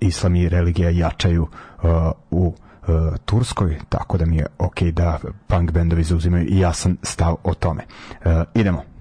[0.00, 1.90] islam i religija jačaju uh,
[2.30, 7.36] u uh, Turskoj, tako da mi je ok da punk bendovi zauzimaju i jasan stav
[7.44, 7.82] o tome.
[8.24, 8.95] Uh, idemo.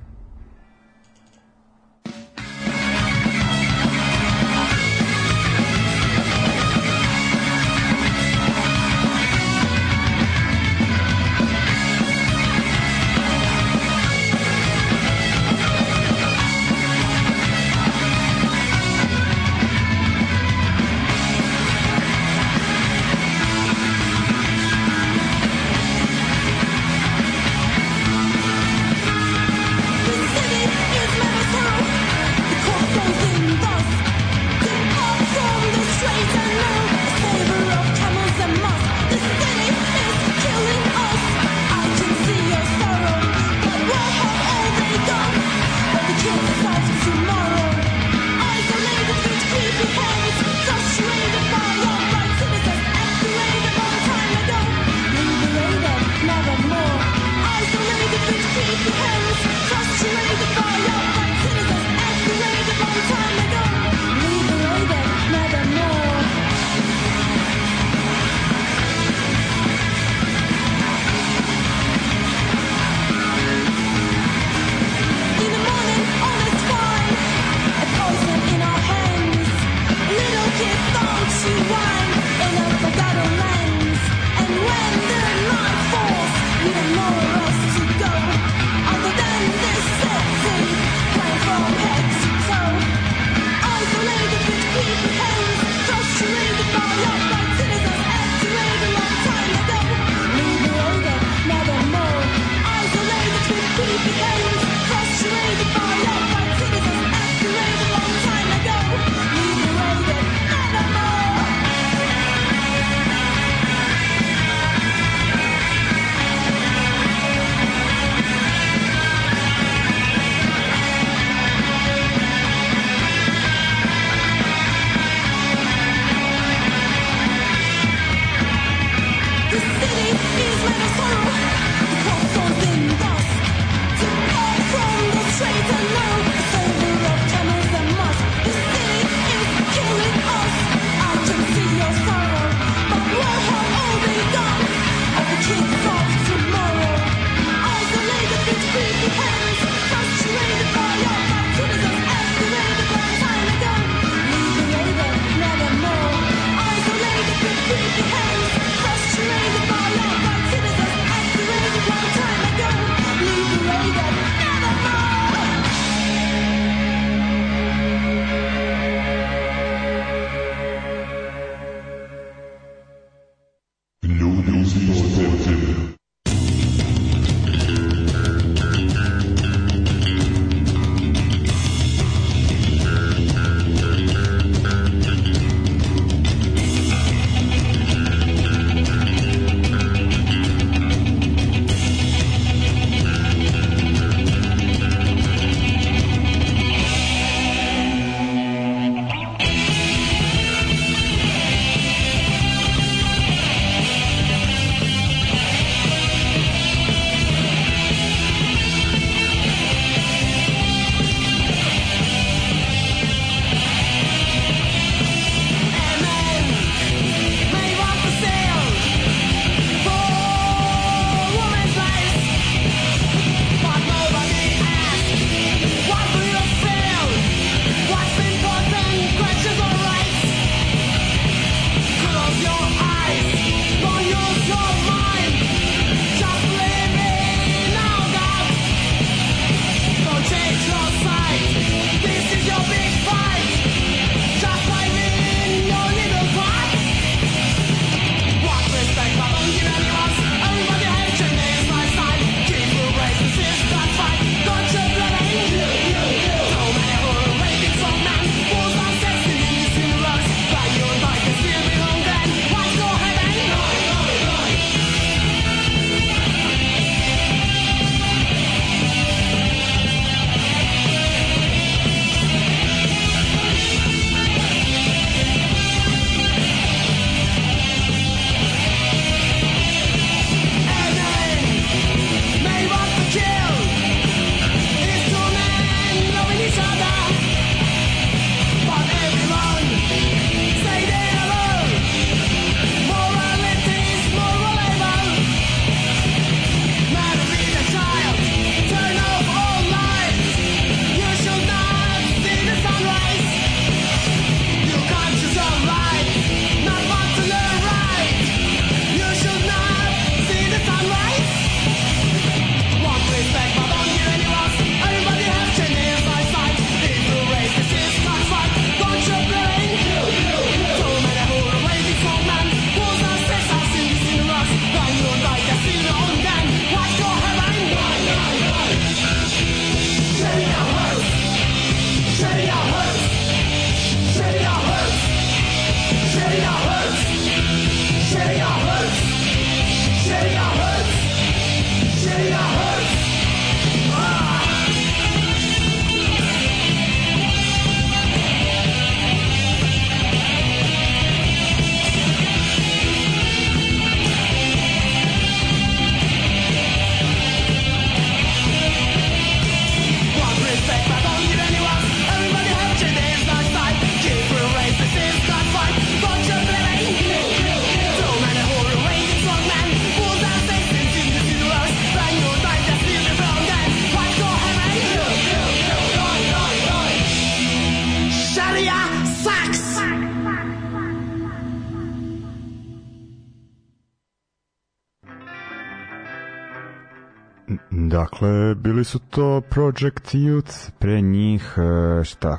[388.15, 392.37] Dakle, bili su to Project Youth, pre njih, e, šta,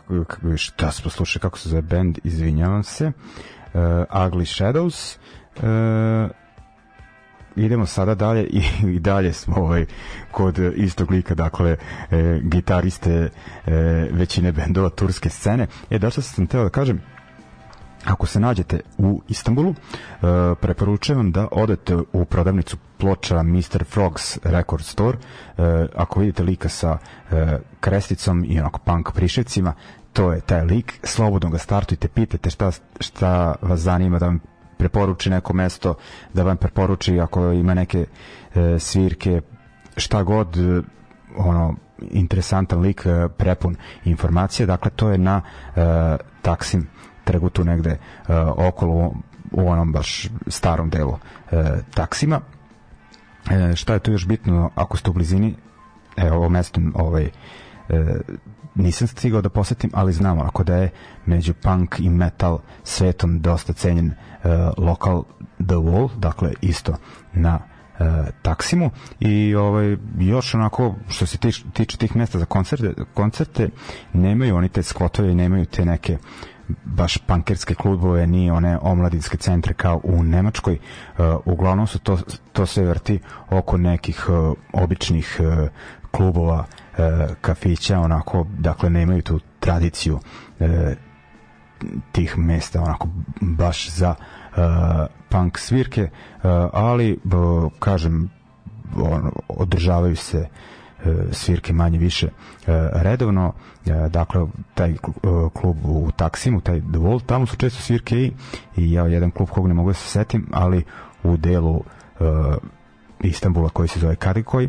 [0.57, 5.19] šta smo slušali, kako se zove band, izvinjavam se, uh, Ugly Shadows,
[5.57, 6.31] uh,
[7.57, 8.63] idemo sada dalje i,
[8.97, 9.87] i dalje smo ovaj,
[10.31, 11.77] kod istog lika, dakle,
[12.11, 13.31] e, gitariste e,
[14.13, 15.67] većine bendova turske scene.
[15.91, 17.01] E, da što sam teo da kažem,
[18.07, 19.77] Ako se nađete u Istanbulu, uh,
[20.61, 23.85] preporučujem da odete u prodavnicu ploča Mr.
[23.85, 25.19] Frogs Record Store.
[25.19, 25.65] Uh,
[25.97, 27.39] ako vidite lika sa uh,
[27.81, 29.73] kresticom i onako punk priševcima,
[30.13, 31.01] to je taj lik.
[31.03, 34.41] Slobodno ga startujte, pitajte šta, šta vas zanima da vam
[34.79, 35.95] preporuči neko mesto,
[36.33, 38.07] da vam preporuči ako ima neke
[38.55, 39.41] e, svirke,
[39.97, 40.57] šta god,
[41.37, 41.75] ono,
[42.11, 44.67] interesantan lik, e, prepun informacije.
[44.67, 45.43] Dakle, to je na
[45.77, 46.87] e, Taksim
[47.27, 49.15] trgu tu negde uh, okolo
[49.53, 51.59] u onom baš starom delu uh,
[51.95, 52.41] taksima.
[53.51, 55.55] E, šta je tu još bitno ako ste u blizini
[56.17, 57.31] evo ovo mesto ovaj e,
[58.75, 60.91] nisam stigao da posetim, ali znamo ako da je
[61.27, 64.15] među punk i metal svetom dosta cenjen e,
[64.79, 65.23] lokal
[65.57, 66.97] The Wall, dakle isto
[67.33, 67.59] na
[67.99, 68.05] e,
[68.43, 73.69] Taksimu i ovaj još onako što se tiče, tiče tih mesta za koncerte, koncerte
[74.13, 76.19] nemaju oni te skvotove, nemaju te neke
[76.85, 80.79] baš pankerske klubove ni one omladinske centre kao u Nemačkoj.
[81.19, 82.19] Uh, uglavnom su to,
[82.53, 83.19] to se vrti
[83.51, 85.69] oko nekih uh, običnih uh,
[86.11, 86.65] klubova
[87.41, 90.19] kafića onako dakle nemaju tu tradiciju
[92.13, 93.09] tih mesta onako
[93.41, 94.15] baš za
[95.29, 96.11] punk svirke
[96.73, 97.19] ali
[97.79, 98.31] kažem
[98.97, 100.47] on, održavaju se uh,
[101.33, 102.31] svirke manje više e,
[102.93, 103.53] redovno
[103.87, 104.95] e, dakle taj
[105.53, 108.33] klub u Taksimu taj The Wall, tamo su često svirke i,
[108.77, 110.85] i ja jedan klub kog ne mogu da se setim ali
[111.23, 111.85] u delu
[113.21, 114.69] Istanbula koji se zove Kadikoj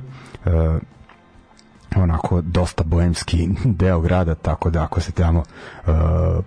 [1.96, 3.50] onako dosta boemski
[3.82, 5.94] deo grada, tako da ako se tamo uh,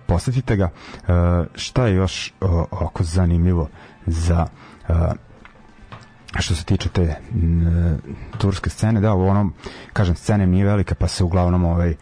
[0.05, 0.69] posetite ga.
[1.01, 3.67] Uh, šta je još uh, oko zanimljivo
[4.05, 4.45] za
[4.89, 4.95] uh,
[6.39, 7.97] što se tiče te n,
[8.37, 9.53] turske scene, da, u onom,
[9.93, 11.95] kažem, scene nije velika, pa se uglavnom ovaj, e,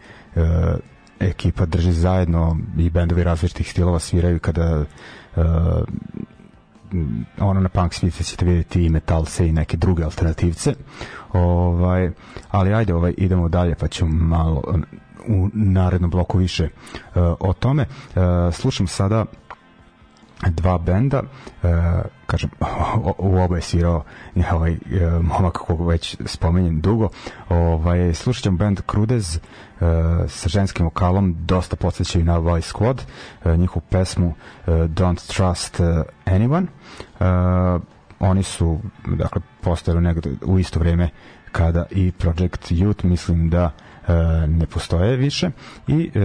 [1.20, 4.84] ekipa drži zajedno i bendovi različitih stilova sviraju kada
[5.36, 5.42] e,
[7.40, 10.74] ono na punk svice ćete vidjeti i metalse i neke druge alternativce
[11.32, 12.10] ovaj,
[12.50, 14.62] ali ajde ovaj, idemo dalje pa ćemo malo
[15.28, 17.82] u narednom bloku više uh, o tome.
[18.14, 19.24] Uh, slušam sada
[20.48, 21.70] dva benda uh,
[22.26, 22.50] kažem
[23.18, 24.04] u oba je svirao
[24.52, 24.78] ovaj uh,
[25.22, 27.08] momak kog već spomenjem dugo.
[27.48, 29.86] Ovaj slušat ćemo band Crudez uh,
[30.28, 33.02] sa ženskim vokalom dosta podsjećaju na Vice Squad
[33.44, 34.34] uh, njihovu pesmu uh,
[34.74, 35.86] Don't Trust uh,
[36.24, 36.66] Anyone.
[37.20, 37.82] Uh,
[38.20, 41.08] oni su dakle postojali negde u isto vrijeme
[41.52, 43.89] kada i Project Youth mislim da e,
[44.48, 45.50] ne postoje više
[45.88, 46.20] i e,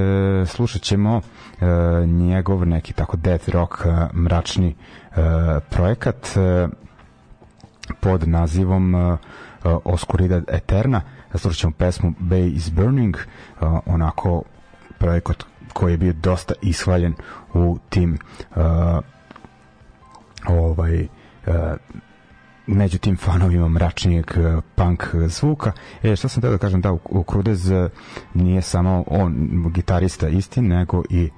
[0.46, 1.22] slušat ćemo
[1.62, 1.66] e,
[2.06, 5.16] njegov neki tako death rock e, mračni e,
[5.70, 6.68] projekat e,
[8.00, 9.18] pod nazivom e,
[9.84, 11.02] Oscuridad Eterna.
[11.36, 13.22] Slušat ćemo pesmu Bay is Burning e,
[13.86, 14.44] onako
[14.98, 17.14] projekat koji je bio dosta ishvaljen
[17.54, 18.18] u tim
[18.56, 18.60] e,
[20.48, 21.08] ovaj
[21.48, 21.54] uh,
[22.68, 25.72] među tim fanovima mračnijeg uh, punk zvuka.
[26.04, 27.90] E, šta sam teo da kažem, da, u, Krudez uh,
[28.34, 31.30] nije samo on gitarista isti, nego i uh,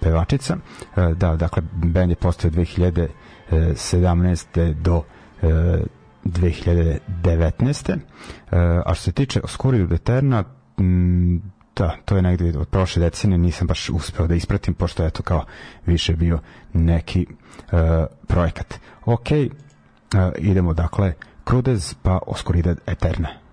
[0.00, 0.56] pevačica.
[0.56, 0.62] Uh,
[1.12, 4.74] da, dakle, band je postao 2017.
[4.74, 5.04] do uh,
[6.24, 7.92] 2019.
[7.92, 7.98] Uh,
[8.86, 10.44] a što se tiče Oscuri Eterna,
[10.78, 11.42] m,
[11.76, 15.22] da, to je negde od prošle decenije, nisam baš uspeo da ispratim, pošto je to
[15.22, 15.44] kao
[15.86, 16.38] više bio
[16.72, 17.78] neki uh,
[18.26, 18.74] projekat.
[19.04, 19.65] Ok, uh,
[20.38, 23.45] idemo dakle, Crudez pa Oscuridad Eterna.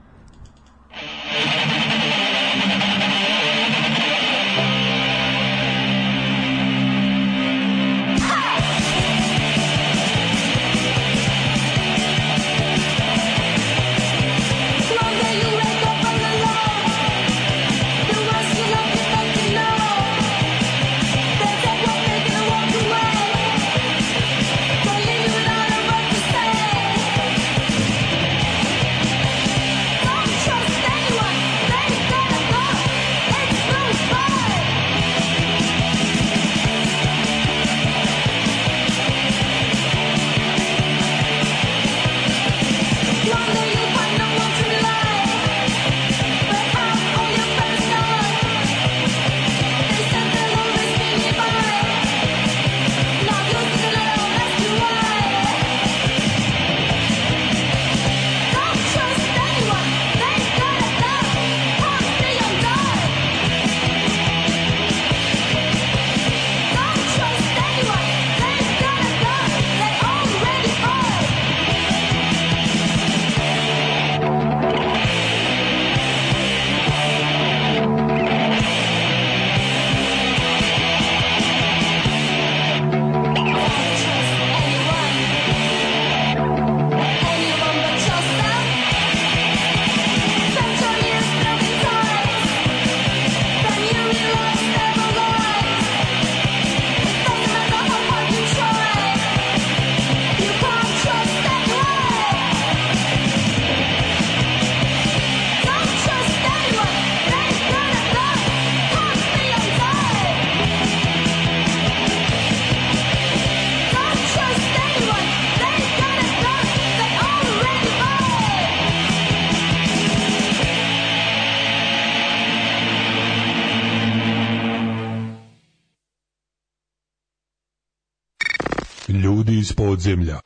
[130.03, 130.42] Iz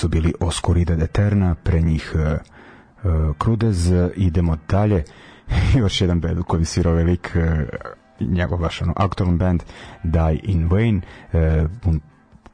[0.00, 2.20] su bili Oscorida de Terna, pre njih uh,
[3.12, 5.04] uh, Crudez, idemo dalje,
[5.80, 9.62] još jedan band koji svirao velik uh, njegov baš ono, aktualan band
[10.02, 11.40] Die in Vain uh,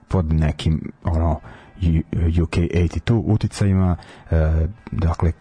[0.09, 1.41] pod nekim ono
[2.43, 3.97] UK 82 uticajima
[4.31, 4.39] uh,
[4.93, 5.33] dakle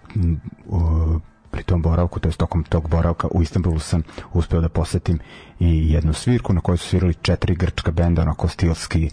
[0.66, 1.22] uh,
[1.56, 4.04] pri tom boravku, to je tokom tog boravka u Istanbulu sam
[4.34, 5.20] uspeo da posetim
[5.60, 9.12] i jednu svirku na kojoj su svirali četiri grčka benda, onako stilski e,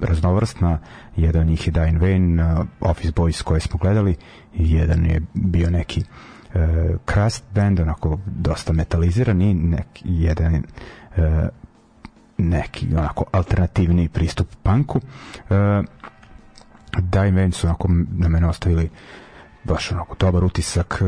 [0.00, 0.78] raznovrstna,
[1.16, 4.16] jedan njih je Dine Vain, uh, Office Boys koje smo gledali,
[4.54, 6.04] jedan je bio neki
[6.54, 10.62] e, Crust band, onako dosta metaliziran i neki, jedan e,
[12.38, 15.00] neki onako alternativni pristup punku.
[15.50, 15.82] E,
[16.98, 18.90] Dine Vain su onako na mene ostavili
[19.68, 21.04] baš onako dobar utisak, e,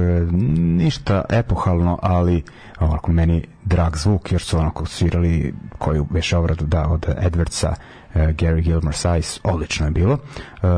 [0.52, 2.42] ništa epohalno, ali
[2.80, 7.68] onako meni drag zvuk, jer su onako svirali koju već obradu da od Edwardsa,
[8.14, 10.12] uh, Gary Gilmore Size, odlično je bilo.
[10.12, 10.70] Uh,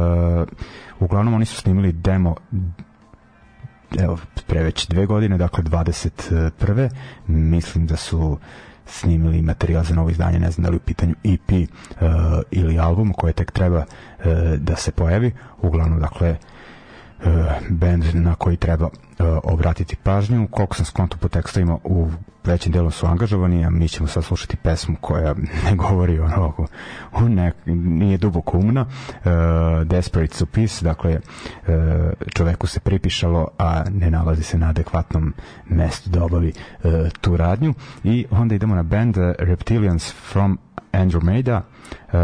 [1.01, 2.35] uglavnom oni su snimili demo
[3.99, 6.91] evo, pre već dve godine, dakle 21.
[7.27, 8.39] Mislim da su
[8.87, 12.09] snimili materijal za novo izdanje, ne znam da li u pitanju EP uh,
[12.51, 14.25] ili album koje tek treba uh,
[14.57, 15.33] da se pojavi.
[15.63, 16.52] Uglavnom, dakle, uh, E,
[17.69, 18.91] band na koji treba uh,
[19.45, 20.49] obratiti pažnju.
[20.51, 22.09] Koliko sam skonto po tekstovima u
[22.45, 27.53] većem delu su angažovani, a mi ćemo sad slušati pesmu koja ne govori o ne,
[27.67, 28.81] nije duboko umna.
[28.81, 29.27] Uh,
[29.87, 31.75] Desperate to Peace, dakle uh,
[32.35, 35.35] čoveku se pripišalo, a ne nalazi se na adekvatnom
[35.69, 36.53] mestu da obavi
[36.85, 37.75] uh, tu radnju.
[38.05, 40.59] I onda idemo na band uh, Reptilians from
[40.93, 41.63] Andromeda.
[42.13, 42.19] Uh,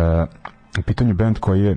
[0.78, 1.76] u pitanju band koji je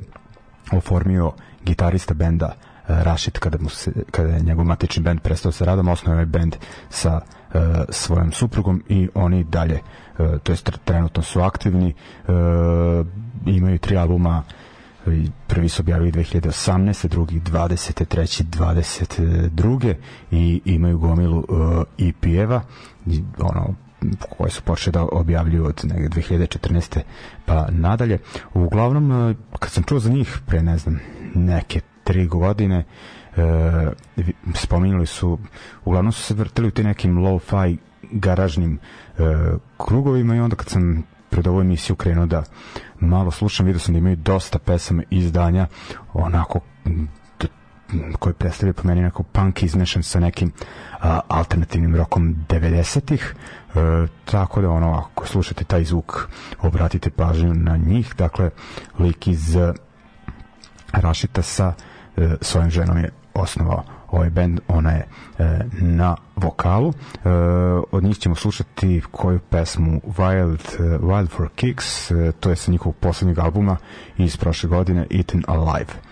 [0.71, 1.31] oformio
[1.65, 2.70] gitarista benda uh,
[3.03, 6.55] Rashid kada, mu se, kada je njegov matični bend prestao sa radom, osnovao je bend
[6.89, 9.79] sa uh, svojom suprugom i oni dalje,
[10.19, 11.93] uh, to jest trenutno su aktivni,
[12.27, 12.33] uh,
[13.45, 14.43] imaju tri albuma
[15.47, 17.07] prvi su objavili 2018.
[17.07, 18.05] drugi 20.
[18.05, 19.95] treći 22.
[20.31, 22.61] i imaju gomilu uh, EP-eva
[23.39, 23.75] ono
[24.29, 26.99] koje su počeli da objavljuju od 2014.
[27.45, 28.19] pa nadalje.
[28.53, 30.99] Uglavnom, kad sam čuo za njih pre, ne znam,
[31.35, 31.81] neke
[32.11, 32.83] tri godine,
[33.35, 33.43] uh,
[34.55, 35.39] spominjali su,
[35.85, 38.79] uglavnom su se vrtili u ti nekim low-fi garažnim
[39.17, 39.25] uh,
[39.77, 42.43] krugovima i onda kad sam pred ovu emisiju krenuo da
[42.99, 45.67] malo slušam, vidio sam da imaju dosta pesama izdanja
[46.13, 46.59] onako
[48.19, 50.51] koji predstavljaju po meni neko punk izmešan sa nekim
[50.99, 53.35] a, alternativnim rokom 90-ih
[53.75, 56.27] e, tako da ono ako slušate taj zvuk
[56.61, 58.13] obratite pažnju na njih.
[58.17, 58.49] Dakle
[58.99, 59.55] lik iz
[60.91, 61.90] Rašita sa e,
[62.41, 65.05] svojom ženom je osnovao ovaj band, ona je
[65.39, 66.89] e, na vokalu.
[66.89, 67.29] E,
[67.91, 72.71] od njih ćemo slušati koju pesmu Wild, e, Wild for Kicks, e, to je sa
[72.71, 73.77] njihovog poslednjeg albuma
[74.17, 76.10] iz prošle godine Eaten Alive.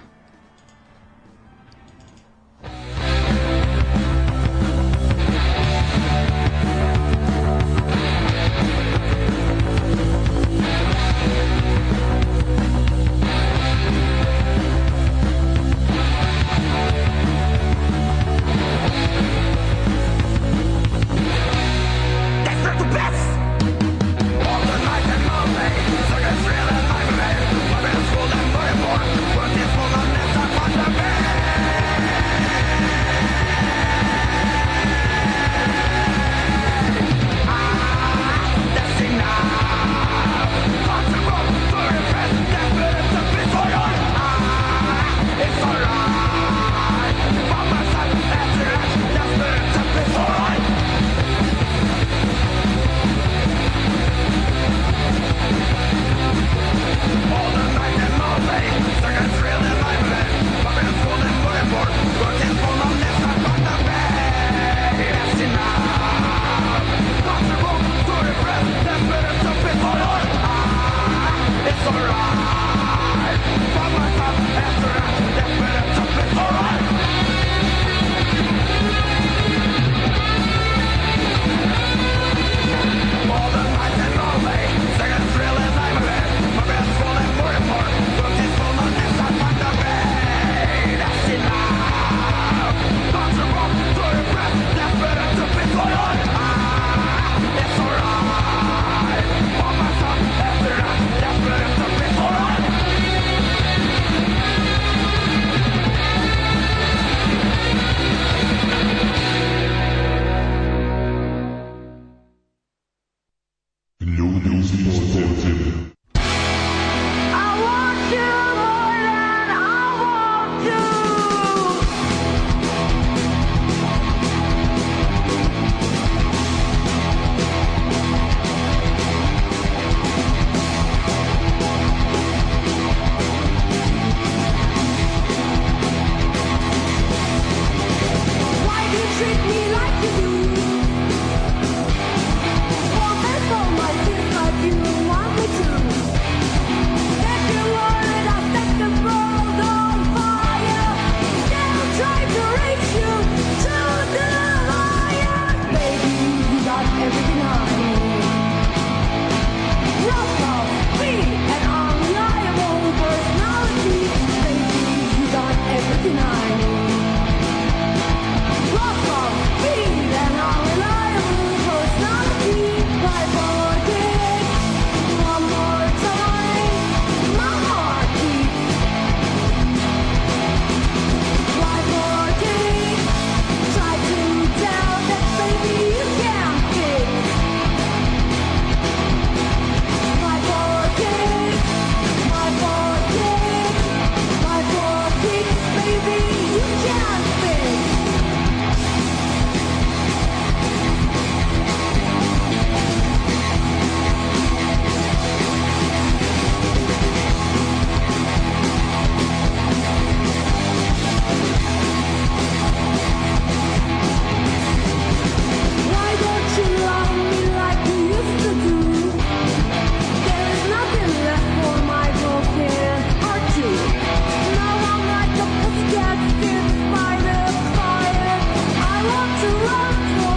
[229.40, 230.29] to love.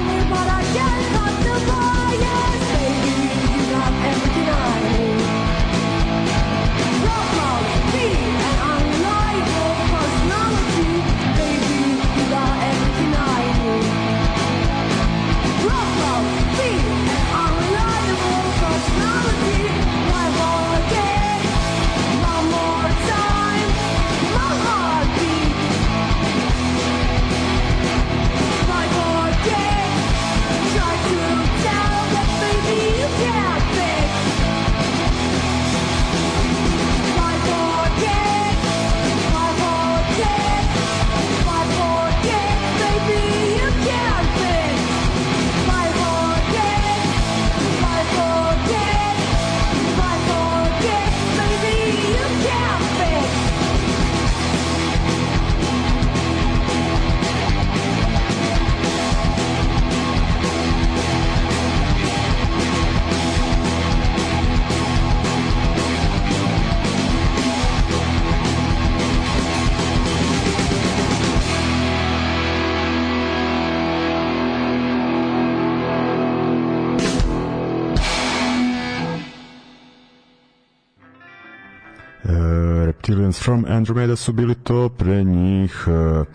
[83.43, 86.27] From Andromeda su bili to, pre njih uh,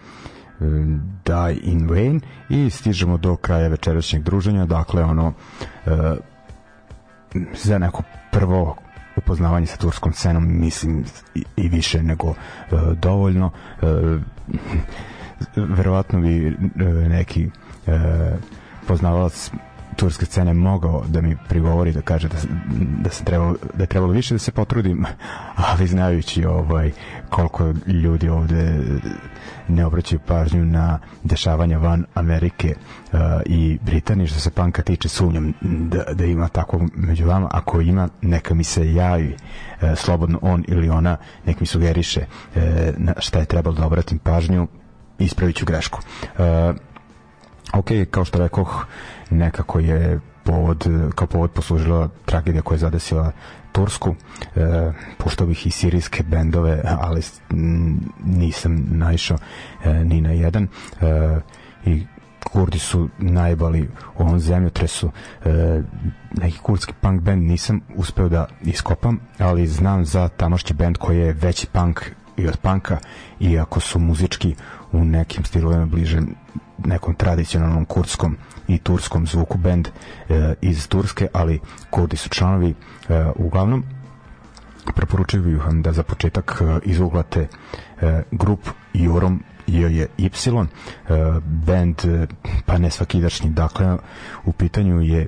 [1.25, 5.93] Die in Vain i stižemo do kraja večerašnjeg druženja, dakle ono uh,
[7.53, 8.75] za neko prvo
[9.15, 11.05] upoznavanje sa turskom scenom mislim
[11.35, 12.35] i, i više nego uh,
[13.01, 13.51] dovoljno.
[13.81, 14.21] Uh,
[15.55, 16.55] verovatno bi uh,
[17.09, 17.93] neki uh,
[18.87, 19.51] poznavalac
[19.97, 22.37] turske scene mogao da mi prigovori da kaže da,
[23.03, 25.05] da se trebalo da je trebalo više da se potrudim
[25.55, 26.91] ali znajući ovaj
[27.29, 28.79] koliko ljudi ovde
[29.67, 35.53] ne obraćaju pažnju na dešavanja van Amerike uh, i Britanije što se panka tiče sumnjam
[35.61, 37.47] da, da ima tako među vama.
[37.51, 39.35] Ako ima neka mi se javi
[39.81, 42.21] uh, slobodno on ili ona nek mi sugeriše
[42.55, 42.61] uh,
[42.97, 44.67] na šta je trebalo da obratim pažnju
[45.19, 45.99] ispravit ću grešku.
[46.23, 46.75] Uh,
[47.73, 48.85] ok, kao što rekoh
[49.29, 53.31] nekako je povod, kao povod poslužila tragedija koja je zadesila
[53.71, 54.15] Tursku,
[54.55, 57.21] e, puštao bih i sirijske bendove, ali
[58.23, 59.37] nisam naišao
[59.83, 60.67] e, ni na jedan.
[61.01, 61.39] E,
[61.85, 62.05] I
[62.51, 65.11] Kurdi su najbali u ovom zemljotresu.
[65.45, 65.81] E,
[66.31, 71.33] neki kurdski punk band nisam uspeo da iskopam, ali znam za tamošći band koji je
[71.33, 72.01] veći punk
[72.37, 72.97] i od panka,
[73.39, 74.55] iako su muzički
[74.91, 76.21] u nekim stilovima bliže
[76.85, 78.37] nekom tradicionalnom kurdskom
[78.67, 79.87] i turskom zvuku band
[80.29, 82.69] e, iz Turske, ali kurdi su članovi
[83.09, 83.83] e, uglavnom
[84.95, 87.47] preporučuju bih vam da za početak e, izuglate
[88.01, 88.59] e, grup
[88.93, 90.29] Jorom je je Y.
[90.57, 90.67] E,
[91.41, 92.27] band e,
[92.65, 93.49] pa ne svakidašnji.
[93.49, 93.97] Dakle
[94.45, 95.27] u pitanju je e,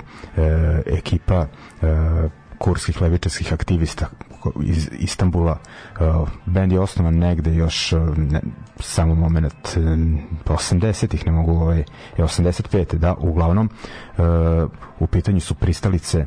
[0.86, 1.48] ekipa e,
[2.58, 4.10] kurskih levičarskih aktivista
[4.64, 5.58] iz Istambula.
[6.00, 8.42] Uh, band je osnovan negde još uh, ne,
[8.80, 9.78] samo moment
[10.46, 11.78] 80-ih, ne mogu ovaj,
[12.18, 12.98] je 85.
[12.98, 13.70] da, uglavnom
[14.18, 14.24] uh,
[15.00, 16.26] u pitanju su pristalice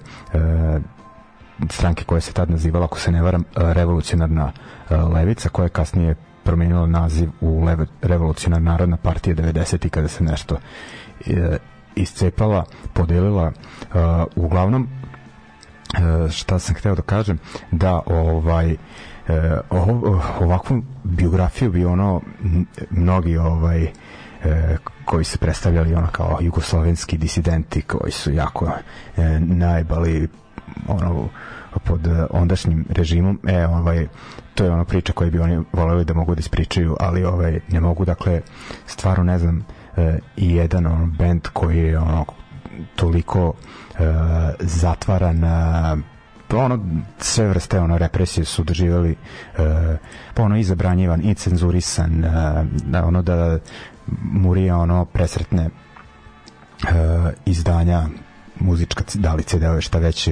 [1.70, 4.52] stranke koja se tad nazivala, ako se ne varam, revolucionarna
[4.90, 9.88] levica, koja je kasnije promenila naziv u Leve, revolucionarna narodna partija 90.
[9.88, 10.56] kada se nešto
[11.94, 13.52] iscepala, podelila
[14.36, 14.88] uglavnom
[16.30, 17.38] šta sam hteo da kažem
[17.70, 18.76] da ovaj e,
[20.40, 22.20] ovakvu biografiju bi ono
[22.90, 23.90] mnogi ovaj e,
[25.04, 28.70] koji se predstavljali ono kao jugoslovenski disidenti koji su jako
[29.16, 30.28] e, najbali
[30.88, 31.28] ono
[31.84, 33.40] pod ondašnjim režimom.
[33.48, 34.06] E ovaj
[34.54, 37.80] to je ona priča koju bi oni voleli da mogu da ispričaju ali ovaj ne
[37.80, 38.04] mogu.
[38.04, 38.40] Dakle
[38.86, 39.66] stvarno ne znam
[39.96, 42.24] e, i jedan on bend koji je ono
[42.96, 43.81] toliko e,
[44.60, 45.96] zatvaran e,
[46.56, 46.78] ono
[47.18, 49.16] sve vrste ono represije su doživjeli e,
[50.34, 52.28] pa ono i zabranjivan i cenzurisan e,
[52.84, 53.58] da ono da
[54.22, 55.70] Murija ono presretne e,
[57.44, 58.06] izdanja
[58.60, 60.28] muzička da li šta već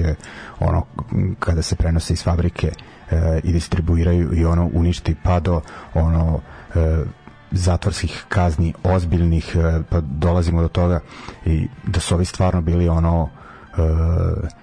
[0.59, 0.85] ono
[1.39, 2.71] kada se prenose iz fabrike
[3.11, 5.61] e, i distribuiraju i ono uništi pa do
[5.93, 6.41] ono
[6.75, 7.03] e,
[7.51, 10.99] zatvorskih kazni ozbiljnih e, pa dolazimo do toga
[11.45, 13.29] i da su ovi stvarno bili ono
[13.77, 14.61] e,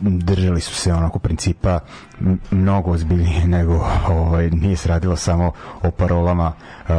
[0.00, 1.80] držali su se onako principa
[2.50, 3.74] mnogo ozbiljnije nego
[4.08, 5.52] ovaj nije se radilo samo
[5.82, 6.52] o parolama
[6.88, 6.94] uh,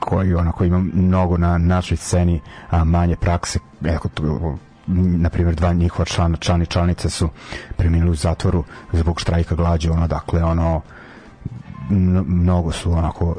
[0.00, 3.58] koji onako ima mnogo na našoj sceni a manje prakse.
[3.84, 7.28] Evo tu na primjer dva njihova člana član i članice su
[7.76, 10.80] preminuli u zatvoru zbog štrajka glađu ono dakle ono
[12.26, 13.36] mnogo su onako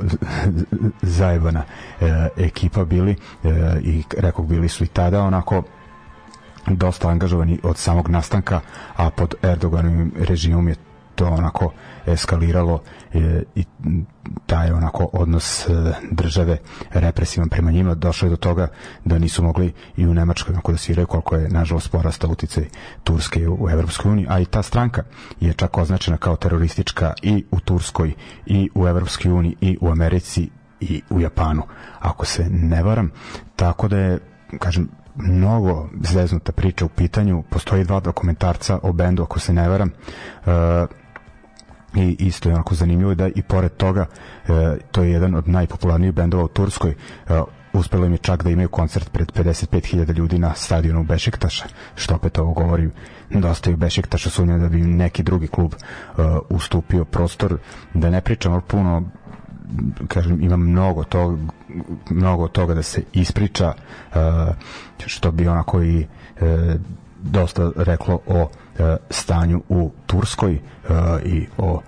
[1.02, 1.64] zajebana
[2.02, 3.50] e, ekipa bili e,
[3.82, 5.64] i rekao bili su i tada onako
[6.68, 8.60] dosta angažovani od samog nastanka,
[8.96, 10.76] a pod Erdoganovim režimom je
[11.16, 11.72] to onako
[12.06, 12.82] eskaliralo
[13.14, 13.64] e, i
[14.46, 15.72] taj onako odnos e,
[16.12, 16.58] države
[16.92, 17.94] represivan prema njima.
[17.96, 18.68] Došao je do toga
[19.06, 22.66] da nisu mogli i u Nemačkoj onako da sviraju koliko je nažalost porastao uticaj
[23.04, 25.04] Turske u, u Evropskoj uniji, a i ta stranka
[25.40, 28.14] je čak označena kao teroristička i u Turskoj
[28.46, 30.50] i u Evropskoj uniji i u Americi
[30.80, 31.64] i u Japanu,
[32.00, 33.12] ako se ne varam,
[33.56, 34.20] tako da je
[34.60, 39.92] kažem, mnogo zeznuta priča u pitanju, postoji dva dokumentarca o bendu, ako se ne varam,
[40.46, 40.52] uh,
[41.96, 44.56] i isto je onako zanimljivo da i pored toga uh,
[44.92, 46.96] to je jedan od najpopularnijih bendova u Turskoj.
[47.30, 47.36] Uh,
[47.74, 52.38] uspelo im je čak da imaju koncert pred 55.000 ljudi na stadionu Bešiktaša, što opet
[52.38, 52.90] ovo govori
[53.30, 57.58] dosta u Bešiktaša sumnjam da bi neki drugi klub uh, ustupio prostor,
[57.94, 59.04] da ne pričamo puno
[60.08, 61.38] kažem, ima mnogo toga,
[62.10, 64.16] mnogo toga da se ispriča, uh,
[65.06, 66.00] što bi onako i
[66.42, 66.48] uh,
[67.22, 68.50] dosta reklo o uh,
[69.10, 70.60] stanju u Turskoj
[71.26, 71.82] i o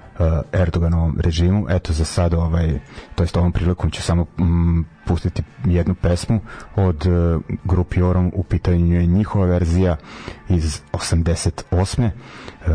[0.52, 1.66] Erdoganovom režimu.
[1.70, 2.80] Eto za sad ovaj
[3.16, 6.40] to jest ovom prilikom ću samo mm, pustiti jednu pesmu
[6.76, 9.98] od uh, grupi Orom u pitanju je njihova verzija
[10.50, 12.10] iz 88.
[12.68, 12.72] Uh,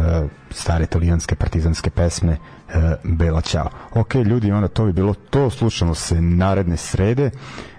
[0.50, 2.74] stare italijanske partizanske pesme uh,
[3.04, 3.68] Bela Ćao.
[3.94, 5.50] Ok, ljudi, onda to bi bilo to.
[5.50, 7.30] Slušamo se naredne srede.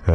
[0.08, 0.14] Uh,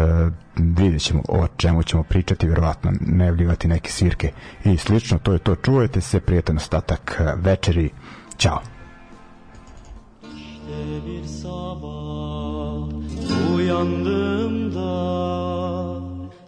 [0.57, 4.33] vidjet ćemo o čemu ćemo pričati, verovatno nevljivati neke svirke
[4.65, 5.19] i slično.
[5.19, 5.55] To je to.
[5.55, 7.91] Čuvajte se, prijetan ostatak večeri.
[8.37, 8.78] Ćao.
[10.69, 12.89] İşte bir sabah
[13.57, 14.89] uyandığımda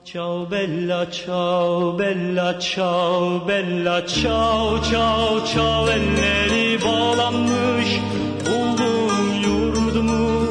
[0.05, 8.01] Ciao bella ciao bella ciao bella ciao ciao ciao elleri bağlanmış
[8.47, 10.49] buldum yurdumu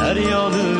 [0.00, 0.71] her yanı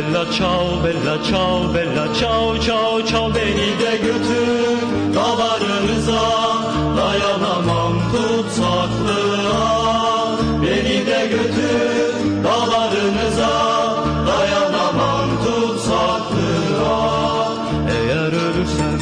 [0.00, 4.78] bella ciao bella ciao bella ciao ciao ciao beni de götür
[5.14, 6.22] dağlarınıza
[6.96, 9.58] dayanamam tutsaklığa.
[10.62, 13.52] Beni de götür dağlarınıza
[14.26, 17.02] dayanamam tutsaklığa.
[17.88, 19.00] Eğer ölürsem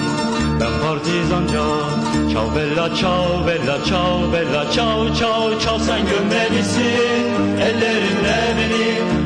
[0.60, 1.64] ben partizanca
[2.32, 7.58] Ciao bella ciao bella ciao bella ciao ciao ciao sen gömmelisin.
[7.60, 9.17] Ellerinle beni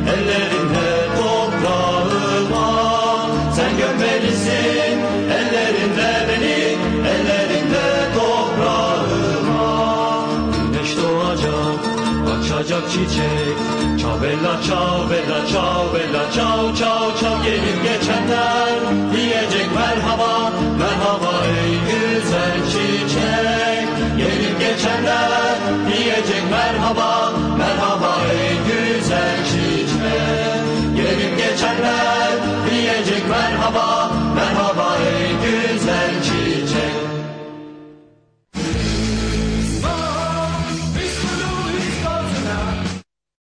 [12.63, 13.57] açacak çiçek.
[14.01, 18.75] Ciao bella ciao bella ciao bella ciao ciao ciao gelip geçenler.
[19.13, 23.89] Diyecek merhaba merhaba ey güzel çiçek.
[24.19, 25.57] Gelip geçenler
[25.89, 30.97] diyecek merhaba merhaba ey güzel çiçek.
[30.97, 32.33] Gelip geçenler
[32.71, 34.11] diyecek merhaba